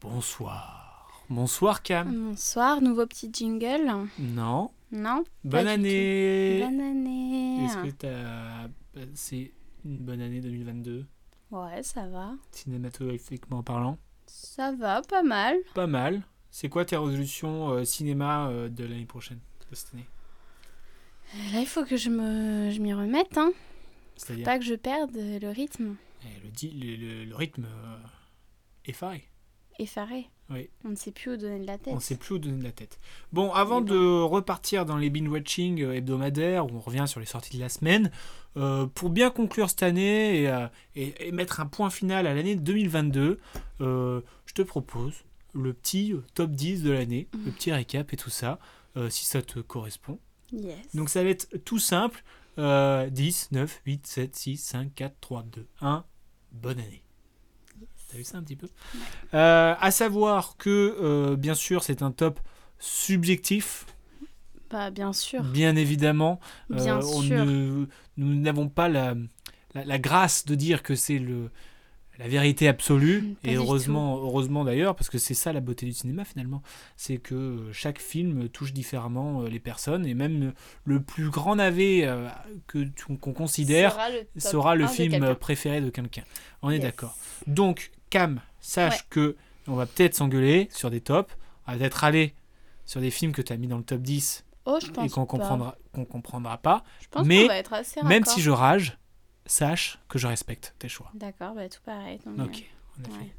[0.00, 1.08] Bonsoir.
[1.28, 2.28] Bonsoir Cam.
[2.30, 4.06] Bonsoir, nouveau petit jingle.
[4.18, 4.70] Non.
[4.92, 5.24] Non.
[5.44, 6.60] Bonne année.
[6.62, 7.64] Bonne année.
[7.64, 9.52] Est-ce que t'as passé
[9.84, 11.04] une bonne année 2022
[11.50, 12.32] Ouais, ça va.
[12.52, 15.56] Cinématographiquement parlant Ça va, pas mal.
[15.74, 16.22] Pas mal.
[16.50, 19.40] C'est quoi tes résolutions euh, cinéma euh, de l'année prochaine,
[19.70, 20.06] de cette année?
[21.52, 23.52] Là, il faut que je me, je m'y remette, hein.
[24.16, 24.44] C'est-à-dire?
[24.44, 25.96] Pas que je perde le rythme.
[26.24, 27.96] Eh, le, di- le, le- le rythme euh,
[28.86, 29.28] effaré.
[29.78, 30.28] Effaré.
[30.50, 30.68] Oui.
[30.84, 31.92] On ne sait plus où donner de la tête.
[31.94, 32.98] On sait plus où donner de la tête.
[33.32, 37.26] Bon, avant de repartir dans les binge watching euh, hebdomadaires où on revient sur les
[37.26, 38.10] sorties de la semaine,
[38.56, 42.34] euh, pour bien conclure cette année et, euh, et- et mettre un point final à
[42.34, 43.38] l'année 2022,
[43.80, 45.14] euh, je te propose
[45.52, 48.58] le petit top 10 de l'année, le petit récap et tout ça,
[49.10, 50.18] si ça te correspond.
[50.52, 50.76] Yes.
[50.94, 52.22] Donc ça va être tout simple.
[52.58, 56.04] euh, 10, 9, 8, 7, 6, 5, 4, 3, 2, 1.
[56.52, 57.02] Bonne année.
[58.16, 58.68] T'as vu ça un petit peu
[59.34, 62.40] Euh, À savoir que, euh, bien sûr, c'est un top
[62.78, 63.84] subjectif,
[64.70, 65.42] Bah, bien sûr.
[65.44, 66.40] bien évidemment.
[66.72, 67.44] Euh, Bien on sûr.
[67.44, 67.86] ne-
[68.16, 69.14] nous n'avons pas la,
[69.74, 71.50] la, la grâce de dire que c'est le
[72.18, 75.92] la vérité absolue Pas et heureusement heureusement d'ailleurs parce que c'est ça la beauté du
[75.92, 76.62] cinéma finalement
[76.96, 80.54] c'est que chaque film touche différemment les personnes et même
[80.86, 82.08] le plus grand navet
[82.68, 82.78] que
[83.20, 86.24] qu'on considère Sera le, sera film préféré de quelqu'un.
[86.62, 86.84] On est Yes.
[86.84, 87.14] d'accord.
[87.46, 89.06] Donc, Cam, sache Ouais.
[89.10, 89.36] que
[89.68, 91.32] on va peut-être s'engueuler sur des tops.
[91.66, 92.34] On va peut-être aller
[92.84, 95.08] sur des films que tu as mis dans le top 10 Oh, je pense et
[95.10, 96.82] qu'on comprendra, qu'on comprendra pas.
[97.00, 98.98] Je pense mais qu'on va être assez Même si je rage,
[99.46, 101.10] sache que je respecte tes choix.
[101.14, 102.18] D'accord, bah tout pareil.
[102.26, 102.64] donc, Ok.
[103.10, 103.32] Ouais.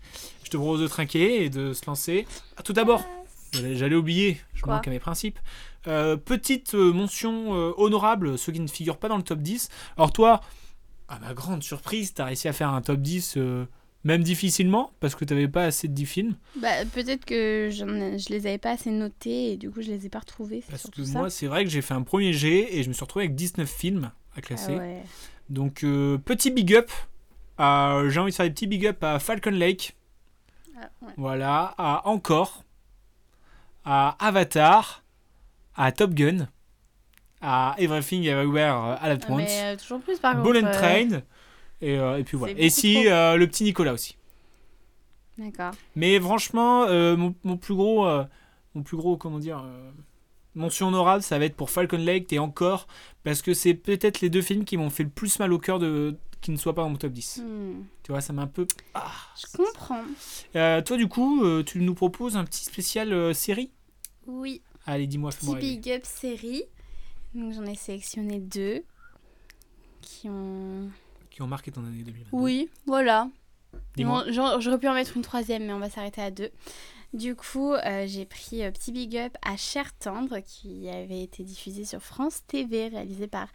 [0.44, 2.28] Je te propose de trinquer et de se lancer.
[2.56, 3.04] Ah, tout d'abord,
[3.52, 5.40] j'allais oublier, je Quoi manque à mes principes.
[5.88, 9.70] Euh, petite euh, mention euh, honorable, ceux qui ne figurent pas dans le top 10.
[9.98, 10.42] Alors toi,
[11.10, 13.66] à ma grande surprise, tu as réussi à faire un top 10 euh,
[14.08, 16.36] même difficilement, parce que tu n'avais pas assez de 10 films.
[16.56, 20.10] Bah, peut-être que je les avais pas assez notés et du coup je les ai
[20.10, 20.64] pas retrouvés.
[20.70, 23.04] Parce que moi, c'est vrai que j'ai fait un premier jet et je me suis
[23.04, 24.76] retrouvé avec 19 films à classer.
[24.76, 25.04] Ah ouais.
[25.50, 26.90] Donc, euh, petit big up.
[27.58, 29.96] à- J'ai envie de faire des petits big up à Falcon Lake.
[30.80, 31.14] Ah, ouais.
[31.18, 32.64] Voilà, à Encore,
[33.84, 35.04] à Avatar,
[35.76, 36.48] à Top Gun,
[37.42, 40.44] à Everything Everywhere All at Ah, Once, mais euh, toujours plus par contre.
[40.44, 41.22] Bullet euh, Train, euh,
[41.82, 42.54] et puis voilà.
[42.58, 44.18] Et si euh, le petit Nicolas aussi.
[45.38, 45.72] D'accord.
[45.96, 48.24] Mais franchement, euh, mon, mon plus gros, euh,
[48.74, 49.92] mon plus gros, comment dire, euh,
[50.56, 52.88] mention honorable, ça va être pour Falcon Lake et Encore,
[53.24, 55.80] parce que c'est peut-être les deux films qui m'ont fait le plus mal au cœur
[55.80, 57.42] de qui ne soient pas dans mon top 10.
[57.44, 58.68] Hmm, Tu vois, ça m'a un peu...
[59.36, 60.04] Je comprends.
[60.56, 63.72] Euh, toi, du coup, euh, tu nous proposes un petit spécial euh, série?
[64.28, 64.62] Oui.
[64.86, 66.64] Allez, dis-moi, Petit big up série.
[67.34, 68.84] Donc j'en ai sélectionné deux
[70.02, 70.90] qui ont.
[71.38, 72.30] Qui ont marqué ton année 2022.
[72.32, 73.30] Oui, voilà.
[73.96, 76.50] J'aurais pu en mettre une troisième, mais on va s'arrêter à deux.
[77.14, 81.44] Du coup, euh, j'ai pris euh, petit big up à Cher Tendre, qui avait été
[81.44, 83.50] diffusé sur France TV, réalisé par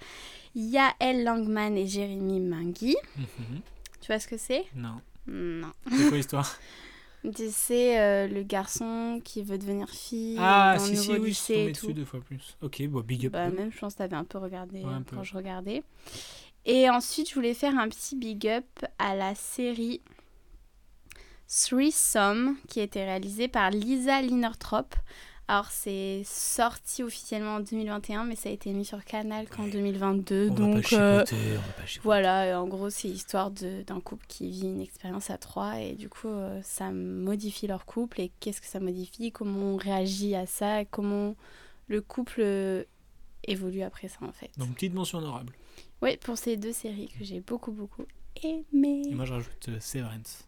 [0.55, 2.95] Yael Langman et Jérémy Mingui.
[3.17, 3.61] Mhm.
[4.01, 4.65] Tu vois ce que c'est?
[4.77, 5.01] Non.
[5.27, 5.73] Non.
[5.91, 6.57] C'est quoi l'histoire?
[7.51, 11.21] Sais, euh, le garçon qui veut devenir fille Ah, dans si, le si, oui, je
[11.21, 12.57] suis lycée tombé et dessus deux fois plus.
[12.63, 13.33] Ok, bon, big up.
[13.33, 15.17] Bah, même, je pense que t'avais un peu regardé Ouais, un peu.
[15.17, 15.83] quand je regardais.
[16.65, 18.67] Et ensuite, je voulais faire un petit big up
[18.99, 20.01] à la série
[21.49, 24.95] Threesome, qui a été réalisée par Lisa Linertrop.
[25.49, 30.49] Alors, c'est sorti officiellement en 2021, mais ça a été mis sur Canal qu'en 2022.
[30.51, 34.25] on donc, va pas euh, on va pas voilà, en gros, c'est l'histoire d'un couple
[34.29, 38.31] qui vit une expérience à trois et du coup, euh, ça modifie leur couple et
[38.41, 41.35] qu'est-ce que ça modifie, comment on réagit à ça, comment
[41.89, 42.87] le couple
[43.45, 44.51] évolue après ça en fait.
[44.59, 45.53] Donc, petite mention honorable.
[46.01, 48.05] Oui, pour ces deux séries que j'ai beaucoup, beaucoup
[48.43, 49.03] aimées.
[49.11, 50.47] Et moi, je rajoute euh, Severance.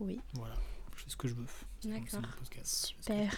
[0.00, 0.54] Oui, Voilà,
[0.96, 1.46] je fais ce que je veux.
[1.84, 2.20] D'accord.
[2.64, 3.32] Super.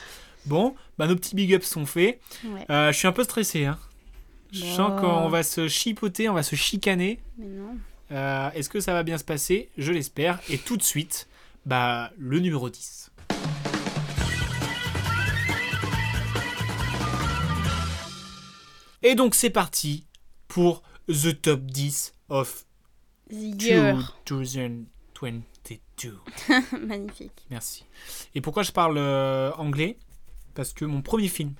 [0.46, 2.20] Bon, bah, nos petits big ups sont faits.
[2.44, 2.64] Ouais.
[2.70, 3.66] Euh, je suis un peu stressé.
[3.66, 3.78] Hein.
[4.52, 7.20] Je sens qu'on va se chipoter, on va se chicaner.
[7.38, 7.76] Mais non.
[8.12, 9.68] Euh, Est-ce que ça va bien se passer?
[9.78, 10.40] Je l'espère.
[10.48, 11.28] Et tout de suite,
[11.66, 13.10] bah, le numéro 10.
[19.02, 20.06] Et donc c'est parti
[20.48, 22.64] pour The Top 10 of
[23.30, 24.16] The Year.
[24.26, 24.86] 2022.
[26.02, 26.18] 2.
[26.86, 27.46] Magnifique.
[27.50, 27.84] Merci.
[28.34, 29.98] Et pourquoi je parle euh, anglais?
[30.54, 31.52] Parce que mon premier film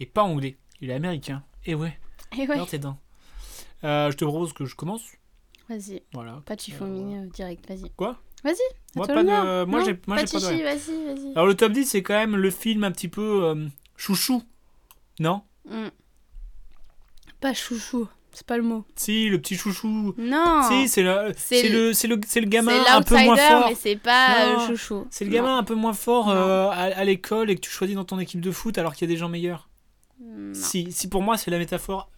[0.00, 1.42] est pas anglais, il est américain.
[1.66, 1.98] Et ouais,
[2.36, 2.98] Et ouais, alors tes dents.
[3.84, 5.02] Euh, je te propose que je commence.
[5.68, 6.02] vas-y.
[6.12, 6.42] Voilà.
[6.46, 7.90] Pas de chiffon direct, vas-y.
[7.90, 8.20] Quoi?
[8.44, 8.56] Vas-y.
[8.94, 9.28] Moi, pas de,
[9.64, 11.32] moi, Non, j'ai, moi, pas j'ai de pas de vas-y, vas-y.
[11.32, 13.66] Alors, le top 10, c'est quand même le film un petit peu euh,
[13.96, 14.42] chouchou.
[15.18, 15.42] Non?
[15.68, 15.88] Mm.
[17.40, 18.84] Pas chouchou, c'est pas le mot.
[18.96, 20.14] Si, le petit chouchou.
[20.18, 20.62] Non.
[20.68, 23.68] Si, c'est le, C'est le- le, c'est le, c'est le gamin un peu moins fort.
[23.68, 24.60] mais c'est pas Non.
[24.62, 25.06] euh, chouchou.
[25.10, 27.94] C'est le gamin un peu moins fort euh, à, à l'école et que tu choisis
[27.96, 29.68] dans ton équipe de foot alors qu'il y a des gens meilleurs.
[30.20, 30.52] Non.
[30.54, 32.10] Si, si pour moi c'est la métaphore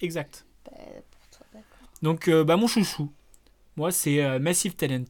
[0.00, 0.46] exacte.
[0.64, 0.72] Bah,
[1.10, 1.88] pour toi, d'accord.
[2.00, 3.12] Donc euh, bah mon chouchou,
[3.76, 5.04] moi c'est euh, Massive Talent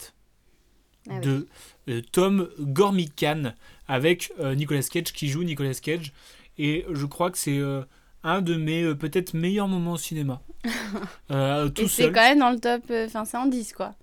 [1.09, 1.47] Ah de
[1.89, 3.53] euh, Tom Gormican
[3.87, 6.13] avec euh, Nicolas Cage qui joue Nicolas Cage
[6.59, 7.83] et je crois que c'est euh,
[8.25, 10.41] un de mes euh, peut-être meilleurs moments au cinéma.
[11.31, 12.13] Euh, tout Et c'est seul.
[12.13, 13.95] quand même dans le top, euh, enfin c'est en 10 quoi.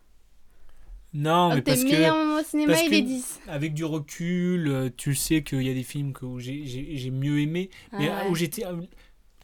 [1.14, 3.40] Non, mais Donc tes parce que meilleurs moments au cinéma, parce il que- est 10.
[3.48, 6.98] avec du recul, euh, tu sais qu'il y a des films que, où j'ai- j'ai
[6.98, 8.30] j'ai mieux aimé, mais Ah euh, ouais.
[8.32, 8.66] où j'étais.
[8.66, 8.74] euh,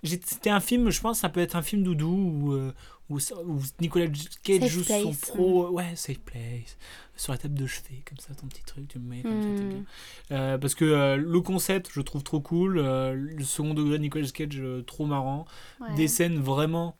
[0.03, 2.71] j'étais- C'était un film, je pense, ça peut être un film doudou euh,
[3.09, 4.07] où, ça- où Nicolas
[4.43, 5.69] Cage joue son pro.
[5.69, 6.77] Ouais, safe place.
[7.15, 9.47] Sur la table de chevet, comme ça, ton petit truc, tu me mets comme ça,
[9.47, 9.69] t'es Hmm.
[9.69, 9.83] bien.
[10.31, 12.77] Euh, parce que euh, le concept, je trouve trop cool.
[12.77, 15.45] euh, le second degré de Nicolas Cage, trop marrant.
[15.79, 15.95] Ouais.
[15.95, 16.97] Des scènes vraiment,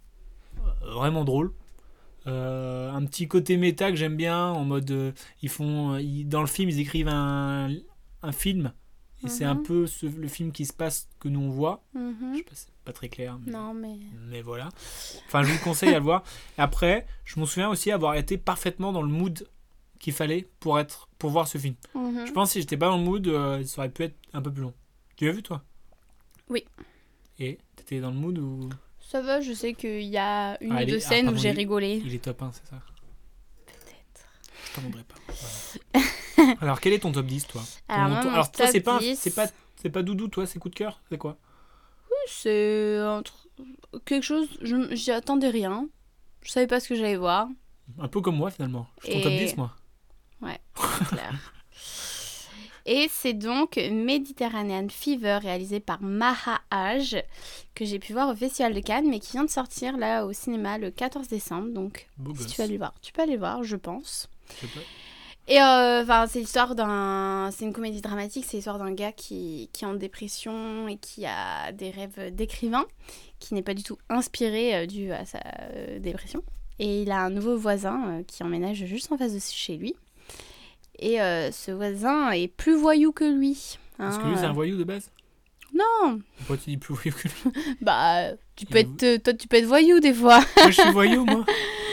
[0.81, 1.51] vraiment drôles.
[2.27, 6.69] Un petit côté méta que j'aime bien, en mode, ils font, ils- dans le film,
[6.69, 7.69] ils écrivent un,
[8.23, 8.73] un film,
[9.23, 9.63] et c'est un Mhm.
[9.63, 11.83] peu ce- le film qui se passe que nous on voit.
[11.93, 12.15] Mhm.
[12.33, 13.97] Je sais pas, c'est pas très clair, mais, Non mais.
[14.27, 14.69] mais voilà.
[15.27, 16.23] Enfin, je vous conseille à le voir.
[16.57, 19.47] Et après, je m'en souviens aussi avoir été parfaitement dans le mood
[19.99, 21.75] qu'il fallait pour être, pour voir ce film.
[21.95, 22.27] Mhm.
[22.27, 24.41] Je pense que si j'étais pas dans le mood, euh, ça aurait pu être un
[24.41, 24.73] peu plus long.
[25.15, 25.63] Tu l'as vu toi?
[26.49, 26.65] Oui.
[27.39, 28.69] Et t'étais dans le mood ou?
[28.99, 31.39] Ça va, je sais qu'il y a une Ah, ou est- deux ah, scènes pardon,
[31.39, 32.01] où j'ai rigolé.
[32.05, 32.81] il est top 1, c'est ça?
[33.65, 34.27] Peut-être.
[34.67, 35.15] Je t'en voudrais pas.
[35.93, 36.05] Voilà.
[36.61, 37.61] Alors, quel est ton top 10, toi?
[37.87, 39.47] Alors, moi, ton- mon alors toi, c'est pas, 10, c'est pas,
[39.81, 41.37] c'est pas doudou, toi, c'est coup de cœur, c'est quoi?
[42.27, 45.87] C'est un tr- quelque chose, je j'y attendais rien.
[46.41, 47.47] Je savais pas ce que j'allais voir.
[47.99, 48.87] Un peu comme moi, finalement.
[49.01, 49.71] Je suis ton top Et- 10, moi.
[50.43, 51.33] c'est clair.
[52.87, 57.23] Et c'est donc Mediterranean Fever réalisé par Maha Haj
[57.73, 60.33] que j'ai pu voir au Festival de Cannes mais qui vient de sortir là au
[60.33, 61.69] cinéma le 14 décembre.
[61.73, 62.51] Donc Beau si gosse.
[62.51, 64.29] tu vas aller voir, tu peux aller voir, je pense.
[64.61, 64.73] Je sais
[65.47, 67.49] Et euh, enfin, c'est l'histoire d'un.
[67.51, 71.25] C'est une comédie dramatique, c'est l'histoire d'un gars qui, qui est en dépression et qui
[71.25, 72.85] a des rêves d'écrivain,
[73.39, 75.39] qui n'est pas du tout inspiré euh, dû à sa
[75.71, 76.43] euh, dépression.
[76.79, 79.93] Et il a un nouveau voisin euh, qui emménage juste en face de chez lui.
[80.97, 83.77] Et ce voisin est plus voyou que lui.
[83.99, 85.11] Hein, que lui, c'est un voyou de base?
[85.73, 87.75] Non Pourquoi tu dis plus voyou que lui?
[87.81, 89.17] Bah, tu peux être.
[89.21, 90.39] Toi, tu peux être voyou des fois.
[90.55, 91.45] Moi, je suis voyou, moi.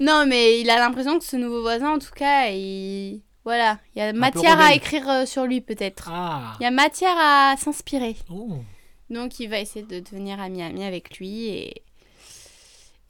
[0.00, 3.20] Non, mais il a l'impression que ce nouveau voisin, en tout cas, il.
[3.44, 6.08] Voilà, il y a matière à écrire euh, sur lui peut-être.
[6.12, 8.14] Ah Il y a matière à s'inspirer.
[8.30, 8.58] Oh
[9.10, 11.82] Donc il va essayer de devenir ami-ami avec lui et,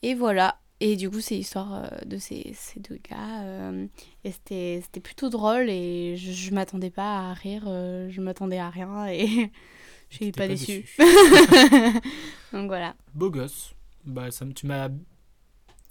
[0.02, 0.58] et voilà.
[0.80, 3.42] Et du coup c'est l'histoire euh, de ces, ces deux gars.
[3.42, 3.86] euh,
[4.24, 8.58] et c'était c'était plutôt drôle et je, je m'attendais pas à rire, euh, je m'attendais
[8.58, 9.26] à rien et
[10.08, 10.86] je suis pas, déçue.
[12.54, 12.94] Donc voilà.
[13.14, 13.74] Beau gosse.
[14.06, 14.88] Bah, ça me, tu m'as.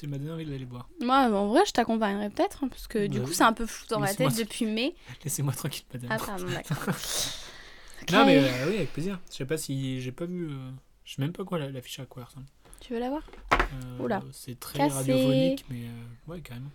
[0.02, 0.90] Tu m'as donné envie d'aller voir.
[1.00, 3.68] Moi en vrai je t'accompagnerai peut-être hein, parce que du Bah, coup c'est un peu
[3.68, 4.96] flou dans ma laissez-moi tête depuis mai.
[5.24, 6.10] Laissez-moi tranquille, madame.
[6.12, 6.78] Ah pardon d'accord.
[8.12, 9.20] Non, mais euh, oui, avec plaisir.
[9.30, 10.02] Je sais pas si.
[10.02, 10.50] J'ai pas vu.
[10.50, 10.72] euh,
[11.06, 12.48] Je sais même pas quoi la- l'affiche à quoi elle ressemble.
[12.80, 13.22] Tu veux la voir?
[13.54, 14.24] Euh, Oula.
[14.32, 14.96] C'est très Cassé.
[14.96, 16.72] radiophonique, mais euh, ouais, carrément.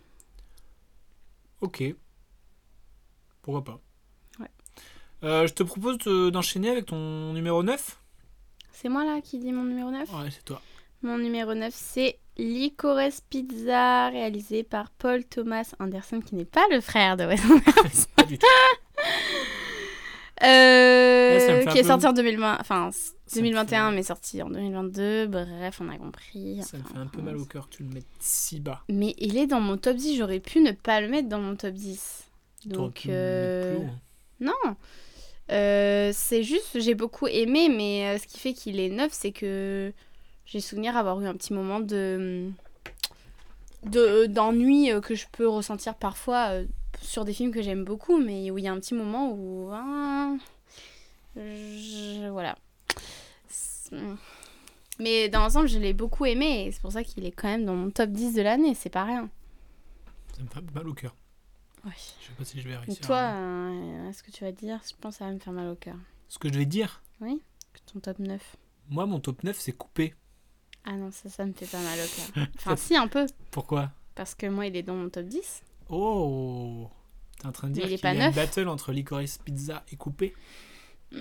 [1.60, 1.82] Ok.
[3.42, 3.80] Pourquoi pas.
[4.38, 4.50] Ouais.
[5.24, 8.00] Euh, je te propose de- d'enchaîner avec ton numéro 9.
[8.70, 10.62] C'est moi là qui dis mon numéro 9 Ouais, c'est toi.
[11.02, 16.80] Mon numéro 9, c'est Licorice Pizza, réalisé par Paul Thomas Anderson, qui n'est pas le
[16.80, 18.06] frère de Wes Anderson.
[18.16, 18.46] pas du tout.
[20.42, 24.50] Euh, qui est peu- sorti en 2020, enfin Ça me 2021, fait- mais sorti en
[24.50, 25.26] 2022.
[25.28, 26.60] Bref, on a compris.
[26.62, 28.82] Ça me fait un peu mal au cœur que tu le mettes si bas.
[28.90, 31.56] Mais il est dans mon top 10, j'aurais pu ne pas le mettre dans mon
[31.56, 32.24] top 10.
[32.68, 34.52] T'aurais Donc, euh, plus haut, hein.
[34.66, 34.76] non.
[35.52, 39.32] Euh, c'est juste, j'ai beaucoup aimé, mais euh, ce qui fait qu'il est neuf, c'est
[39.32, 39.90] que
[40.46, 42.50] j'ai souvenir avoir eu un petit moment de
[43.84, 46.64] de- d'ennui euh, que je peux ressentir parfois euh,
[47.00, 49.70] sur des films que j'aime beaucoup, mais où il y a un petit moment où...
[51.36, 52.56] je- voilà.
[53.48, 53.94] C'est-
[54.98, 57.64] Mais dans l'ensemble, je l'ai beaucoup aimé, et c'est pour ça qu'il est quand même
[57.66, 59.28] dans mon top 10 de l'année, c'est pas rien.
[60.36, 61.14] Ça me fait mal au cœur.
[61.84, 61.92] Ouais.
[62.20, 63.06] Je sais pas si je vais Et réussir.
[63.06, 65.52] toi, à- euh, est-ce que tu vas dire Je pense que ça va me faire
[65.52, 65.96] mal au cœur.
[66.28, 67.02] Ce que je vais dire,
[67.92, 68.56] Ton top 9.
[68.88, 70.14] moi, mon top 9, c'est coupé.
[70.86, 72.46] Ah non, ça, ça me fait pas mal au cœur.
[72.56, 73.26] Enfin, si, un peu.
[73.50, 73.90] Pourquoi?
[74.14, 75.62] Parce que moi, il est dans mon top 10.
[75.88, 76.88] Oh
[77.40, 80.34] T'es en train de dire qu'il y a une battle entre Licorice Pizza et Coupé?
[81.12, 81.18] Mm.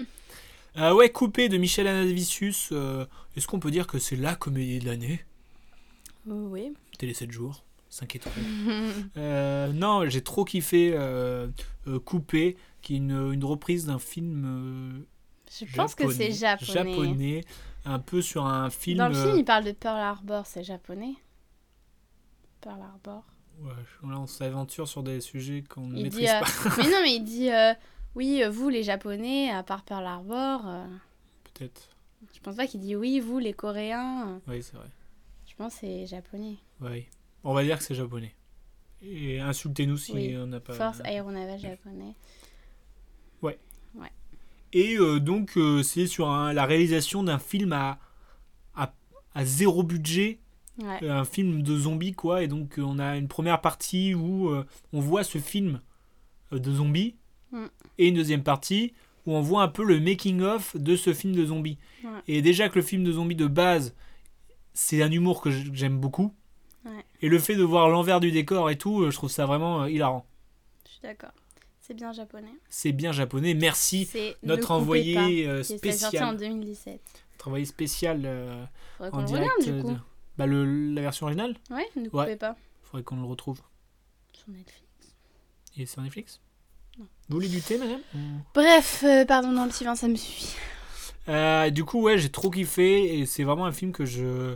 [0.77, 2.69] Euh, Ouais, Coupé de Michel Anavicius.
[2.71, 3.05] euh,
[3.35, 5.25] Est-ce qu'on peut dire que c'est la comédie de l'année?
[6.29, 6.73] Oh, oui.
[6.97, 8.33] Télé 7 jours, 5 étoiles.
[9.17, 10.97] Euh, non, j'ai trop kiffé
[12.05, 15.05] Coupé, qui est une, une reprise d'un film
[15.49, 16.73] Je pense que c'est japonais.
[16.73, 17.45] japonais,
[17.85, 18.97] un peu sur un film.
[18.97, 21.13] Dans le film, euh, il parle de Pearl Harbor, c'est japonais.
[22.61, 23.23] Pearl Harbor.
[23.61, 26.97] ouais, là, on s'aventure sur des sujets qu'on ne maîtrise dit, euh, pas, mais non,
[27.03, 27.73] mais il dit euh,
[28.15, 30.67] oui, vous les Japonais, à part Pearl Harbor.
[30.67, 30.85] euh,
[31.53, 31.89] peut-être.
[32.33, 34.41] je pense pas qu'il dit oui, vous les Coréens.
[34.47, 34.87] Oui, c'est vrai.
[35.45, 36.57] Je pense que c'est japonais.
[36.81, 37.05] Oui.
[37.43, 38.33] On va dire que c'est japonais.
[39.01, 40.35] Et insultez-nous si Oui.
[40.37, 40.73] on n'a pas.
[40.73, 42.15] Force aéronavale japonais.
[44.75, 47.97] Et euh, donc, euh, c'est sur un- la réalisation d'un film à,
[48.75, 48.93] à,
[49.33, 50.39] à zéro budget,
[50.83, 50.99] Ouais.
[51.03, 52.43] euh, un film de zombies, quoi.
[52.43, 54.49] Et donc, on a une première partie où
[54.91, 55.79] on voit ce film
[56.51, 57.15] de zombies,
[57.51, 57.65] Mm.
[57.99, 58.93] et une deuxième partie
[59.25, 61.77] où on voit un peu le making-of de ce film de zombies.
[62.03, 62.09] Ouais.
[62.27, 63.95] Et déjà que le film de zombies de base,
[64.73, 66.33] c'est un humour que j'aime beaucoup.
[66.85, 66.91] Ouais.
[67.21, 70.25] Et le fait de voir l'envers du décor et tout, je trouve ça vraiment hilarant.
[70.85, 71.31] Je suis d'accord.
[71.85, 72.53] C'est bien japonais.
[72.69, 73.53] C'est bien japonais.
[73.53, 76.37] Merci C'est Ne notre envoyé pas, euh, en spécial.
[76.37, 76.99] 2017.
[77.33, 78.65] Notre envoyé spécial euh,
[78.97, 79.51] Faudrait en qu'on le direct.
[79.59, 79.89] regarde du coup.
[79.89, 79.99] euh, de-
[80.37, 82.35] Bah, le, la version originale Ouais, ne coupez Ouais.
[82.35, 82.55] pas.
[82.83, 83.61] Faudrait qu'on le retrouve.
[84.33, 84.81] Sur Netflix.
[85.77, 86.39] Est sur Netflix
[86.97, 87.05] Non.
[87.29, 88.01] Vous voulez du thé, madame
[88.53, 90.55] Bref, euh, pardon, dans le petit vin, ça me suffit.
[91.29, 94.55] Euh, Du coup, ouais, j'ai trop kiffé et c'est vraiment un film que je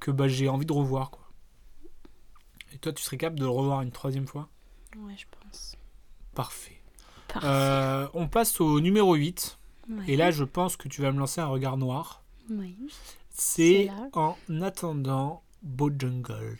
[0.00, 1.10] que bah, j'ai envie de revoir.
[1.10, 1.22] Quoi.
[2.74, 4.48] Et toi, tu serais capable de le revoir une troisième fois?
[4.98, 5.45] Ouais, je pense.
[6.36, 6.80] Parfait.
[7.26, 7.48] Parfait.
[7.48, 9.58] Euh, on passe au numéro 8.
[9.88, 10.04] Ouais.
[10.06, 12.22] Et là, je pense que tu vas me lancer un regard noir.
[12.50, 12.76] Oui.
[13.30, 16.58] C'est en attendant Bojangles.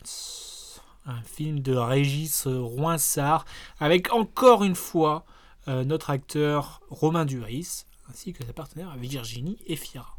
[1.05, 3.45] Un film de Régis Roinsard
[3.79, 5.25] avec encore une fois
[5.69, 10.17] euh, notre acteur Romain Duris ainsi que sa partenaire Virginie Efira.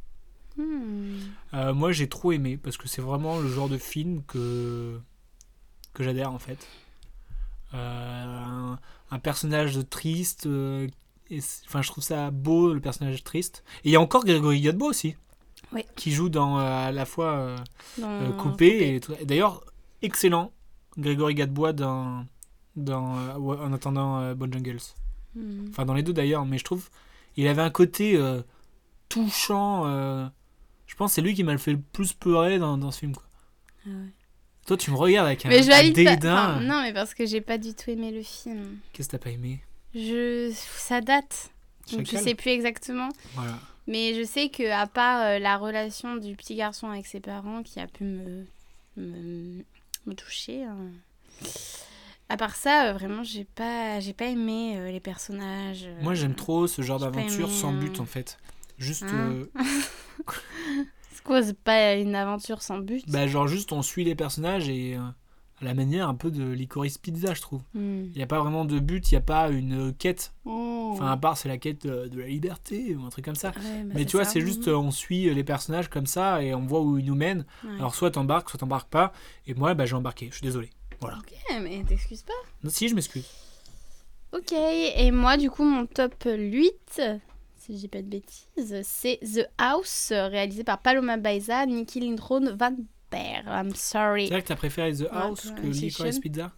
[0.57, 1.19] Hmm.
[1.55, 4.99] Euh, moi j'ai trop aimé parce que c'est vraiment le genre de film que,
[5.93, 6.67] que j'adhère en fait.
[7.75, 8.79] Euh, un,
[9.11, 10.87] un personnage triste, euh,
[11.31, 13.65] et enfin je trouve ça beau le personnage triste.
[13.85, 15.17] Et il y a encore Grégory Gadebois aussi.
[15.73, 15.85] Oui.
[15.97, 17.57] Qui joue dans euh, à la fois euh,
[17.99, 19.63] Dans- coupé, et d'ailleurs
[20.03, 20.53] excellent
[20.97, 22.25] Grégory Gadebois dans,
[22.77, 24.79] dans en attendant euh, Bojangles.
[25.35, 25.67] Hmm.
[25.71, 26.89] Enfin dans les deux d'ailleurs, mais je trouve
[27.37, 28.19] il avait un côté
[29.09, 29.85] touchant.
[30.87, 32.99] je pense que c'est lui qui m'a le fait le plus pleurer dans, dans ce
[33.01, 33.15] film.
[33.15, 33.25] Quoi.
[33.87, 34.13] Ah ouais.
[34.69, 36.15] Toi tu me regardes avec un, Mais je un valide pas.
[36.17, 36.35] dédain.
[36.57, 38.79] enfin, non, mais parce que j'ai pas du tout aimé le film.
[38.93, 39.61] Qu'est-ce que t'as pas aimé?
[39.95, 40.53] Je...
[40.77, 41.51] Ça date.
[41.91, 43.09] Donc je sais plus exactement.
[43.35, 43.59] Voilà.
[43.87, 47.63] Mais je sais que à part euh, la relation du petit garçon avec ses parents
[47.63, 48.45] qui a pu me,
[48.99, 49.65] me,
[50.07, 50.65] me toucher.
[50.65, 50.77] hein.
[52.29, 55.89] À part ça, euh, vraiment, j'ai pas, j'ai pas aimé euh, les personnages.
[56.03, 58.37] Moi j'aime trop ce genre d'aventure sans euh, but en fait.
[58.77, 59.45] Juste, Hein
[61.29, 64.97] quoi, c'est pas une aventure sans but bah, genre juste on suit les personnages et
[64.97, 65.01] euh,
[65.61, 67.63] à la manière un peu de Licorice Pizza je trouve.
[67.75, 68.05] Hmm.
[68.07, 70.33] Il n'y a pas vraiment de but, il n'y a pas une euh, quête.
[70.45, 70.91] Oh.
[70.93, 73.49] Enfin à part c'est la quête euh, de la liberté ou un truc comme ça.
[73.49, 76.55] Ouais, bah, Mais tu vois, c'est juste, euh, on suit les personnages comme ça et
[76.55, 77.45] on voit où ils nous mènent.
[77.63, 77.75] Ouais.
[77.79, 79.13] Alors, soit t'embarques, soit t'embarques pas.
[79.47, 80.29] Et moi, bah, j'ai embarqué.
[80.31, 80.71] Je suis désolé.
[81.01, 81.19] Voilà.
[81.19, 82.33] Ok, mais t'excuses pas.
[82.65, 83.29] Non, si, je m'excuse.
[84.33, 87.03] Ok, et moi, du coup, mon top 8,
[87.69, 92.57] si je dis pas de bêtises, c'est The House, réalisé par Paloma Baiza, Nicky Lindron,
[92.57, 92.75] Van
[93.11, 93.43] Beer.
[93.47, 94.27] I'm sorry.
[94.27, 95.67] C'est vrai que t'as préféré The House que.
[95.67, 96.53] Licorice Pizza?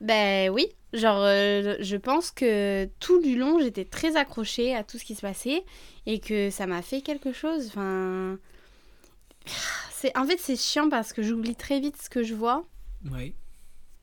[0.00, 4.98] Ben oui, genre, euh, je pense que tout du long, j'étais très accrochée à tout
[4.98, 5.64] ce qui se passait
[6.06, 7.68] et que ça m'a fait quelque chose.
[7.68, 8.38] Enfin.
[9.92, 10.16] C'est...
[10.16, 12.66] En fait, c'est chiant parce que j'oublie très vite ce que je vois.
[13.10, 13.34] Oui.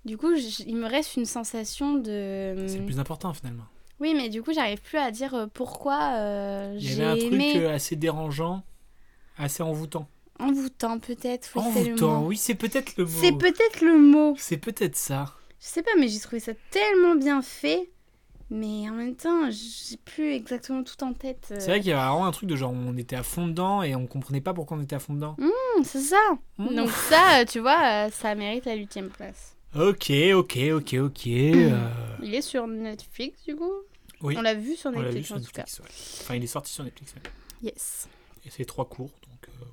[0.06, 2.66] Du coup, il me reste une sensation de.
[2.68, 3.66] C'est le plus important finalement.
[4.00, 7.12] Oui, mais du coup, j'arrive plus à dire euh, pourquoi euh, Il y j'ai avait
[7.12, 7.54] un truc aimé.
[7.58, 8.64] euh, assez dérangeant,
[9.38, 10.08] assez envoûtant.
[10.40, 11.50] Envoûtant, peut-être.
[11.56, 13.12] Oui, envoûtant, oui, c'est peut-être le mot.
[13.22, 14.36] C'est peut-être le mot.
[14.38, 15.34] C'est peut-être ça.
[15.62, 17.90] Je sais pas, mais j'ai trouvé ça tellement bien fait.
[18.52, 21.48] Mais en même temps, j'ai plus exactement tout en tête.
[21.52, 21.56] euh.
[21.58, 23.82] C'est vrai qu'il y avait vraiment un truc de genre on était à fond dedans
[23.82, 25.36] et on comprenait pas pourquoi on était à fond dedans.
[25.42, 26.18] Hum, c'est ça.
[26.60, 26.76] Mmh.
[26.76, 29.55] Donc ça, tu vois, ça mérite la huitième place.
[29.76, 31.28] Ok, ok, ok, ok.
[31.28, 31.90] euh,
[32.22, 33.74] Il est sur Netflix, du coup?
[34.22, 34.36] Oui.
[34.38, 35.62] On l'a vu sur l'a vu Netflix, sur en tout cas.
[35.64, 35.80] Netflix.
[35.80, 36.22] ouais.
[36.24, 37.14] Enfin, il est sorti sur Netflix.
[37.16, 37.22] ouais.
[37.62, 38.08] Yes.
[38.46, 39.66] Et c'est trois cours, donc euh,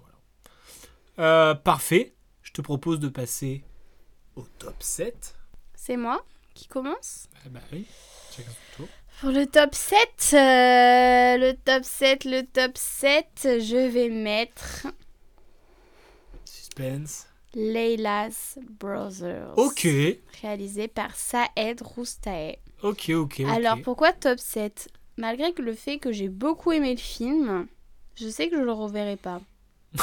[1.16, 1.50] voilà.
[1.50, 2.14] Euh, parfait.
[2.42, 3.62] Je te propose de passer
[4.34, 5.36] au top 7.
[5.74, 7.28] C'est moi qui commence?
[7.44, 7.86] Ah bah oui,
[8.34, 8.88] chacun son tour.
[9.20, 9.98] Pour le top 7,
[10.32, 13.26] euh, le top 7, le top 7,
[13.60, 14.86] je vais mettre
[16.44, 17.26] Suspense.
[17.54, 19.52] Leila's Brothers.
[19.56, 19.86] Ok,
[20.42, 22.56] Réalisé par Saed Roustae.
[22.82, 23.40] Ok, ok.
[23.40, 27.66] Alors pourquoi top 7 Malgré que le fait que j'ai beaucoup aimé le film,
[28.14, 29.40] je sais que je le reverrai pas.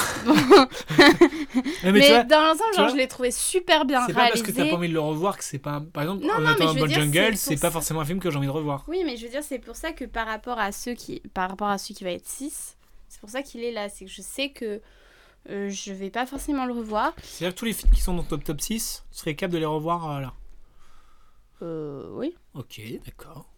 [1.84, 4.06] Ouais, mais, mais tu vois, dans l'ensemble, tu genre, vois, je l'ai trouvé super bien
[4.06, 4.70] c'est pas parce que t'as réalisé.
[4.72, 5.82] pas envie de le revoir que c'est pas.
[5.94, 8.38] Par exemple, Non, en non, attendant dire, Jungle, c'est pas forcément un film que j'ai
[8.38, 8.84] envie de revoir.
[8.88, 11.50] Oui, mais je veux dire, c'est pour ça que par rapport à ceux qui, par
[11.50, 12.78] rapport à celui qui va être 6,
[13.08, 13.90] c'est pour ça qu'il est là.
[13.90, 14.82] C'est que je sais que
[15.50, 17.14] euh, je vais pas forcément le revoir.
[17.22, 19.60] C'est-à-dire que tous les films qui sont dans top top 6, tu serais capable de
[19.60, 20.34] les revoir euh, là.
[21.62, 22.36] Euh, oui.
[22.54, 23.50] Ok, d'accord.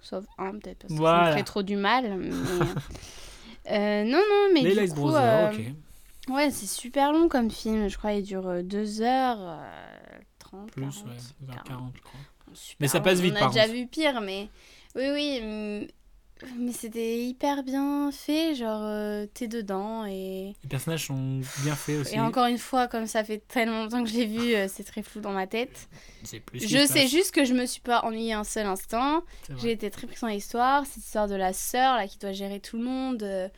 [0.00, 1.26] Sauf un, peut-être, parce que ça Voilà.
[1.26, 2.16] me ferait trop du mal.
[2.18, 2.30] Mais...
[3.72, 6.34] euh, non, non, mais les du Lies coup, Brothers, euh, ok.
[6.34, 7.88] Ouais, c'est super long comme film.
[7.88, 11.66] Je crois il dure 2 heures euh, 30, Plus, 40, ouais, vers 40.
[11.66, 12.20] 40, je crois.
[12.54, 13.04] Super Mais ça long.
[13.04, 13.74] passe vite, On a par déjà contre.
[13.74, 14.48] vu pire, mais
[14.94, 15.40] oui, oui.
[15.42, 15.86] hum,
[16.58, 18.54] Mais c'était hyper bien fait.
[18.54, 20.54] Genre, euh, t'es dedans et...
[20.62, 22.14] Les personnages sont bien faits aussi.
[22.14, 24.84] et encore une fois, comme ça fait tellement longtemps que je l'ai vu, euh, c'est
[24.84, 25.88] très flou dans ma tête.
[26.22, 29.22] C'est plus Je sais passe, juste que je me suis pas ennuyée un seul instant.
[29.46, 29.58] c'est.
[29.58, 32.60] J'ai été très prise dans l'histoire, cette histoire de la sœur là qui doit gérer
[32.60, 33.22] tout le monde.
[33.22, 33.48] euh,